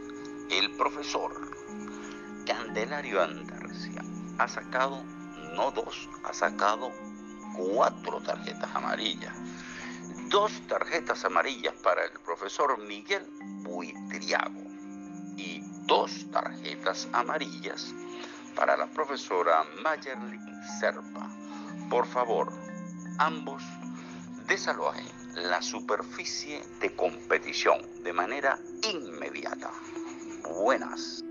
[0.51, 1.33] el profesor
[2.47, 4.03] Candelario Andarcia
[4.39, 5.03] ha sacado,
[5.55, 6.93] no dos, ha sacado
[7.57, 9.35] cuatro tarjetas amarillas.
[10.29, 13.27] Dos tarjetas amarillas para el profesor Miguel
[13.65, 14.58] Buitriago
[15.89, 17.95] dos tarjetas amarillas
[18.55, 20.39] para la profesora Mayerly
[20.79, 21.29] Serpa.
[21.89, 22.53] Por favor,
[23.19, 23.63] ambos
[24.47, 29.71] desalojen la superficie de competición de manera inmediata.
[30.43, 31.25] Buenas.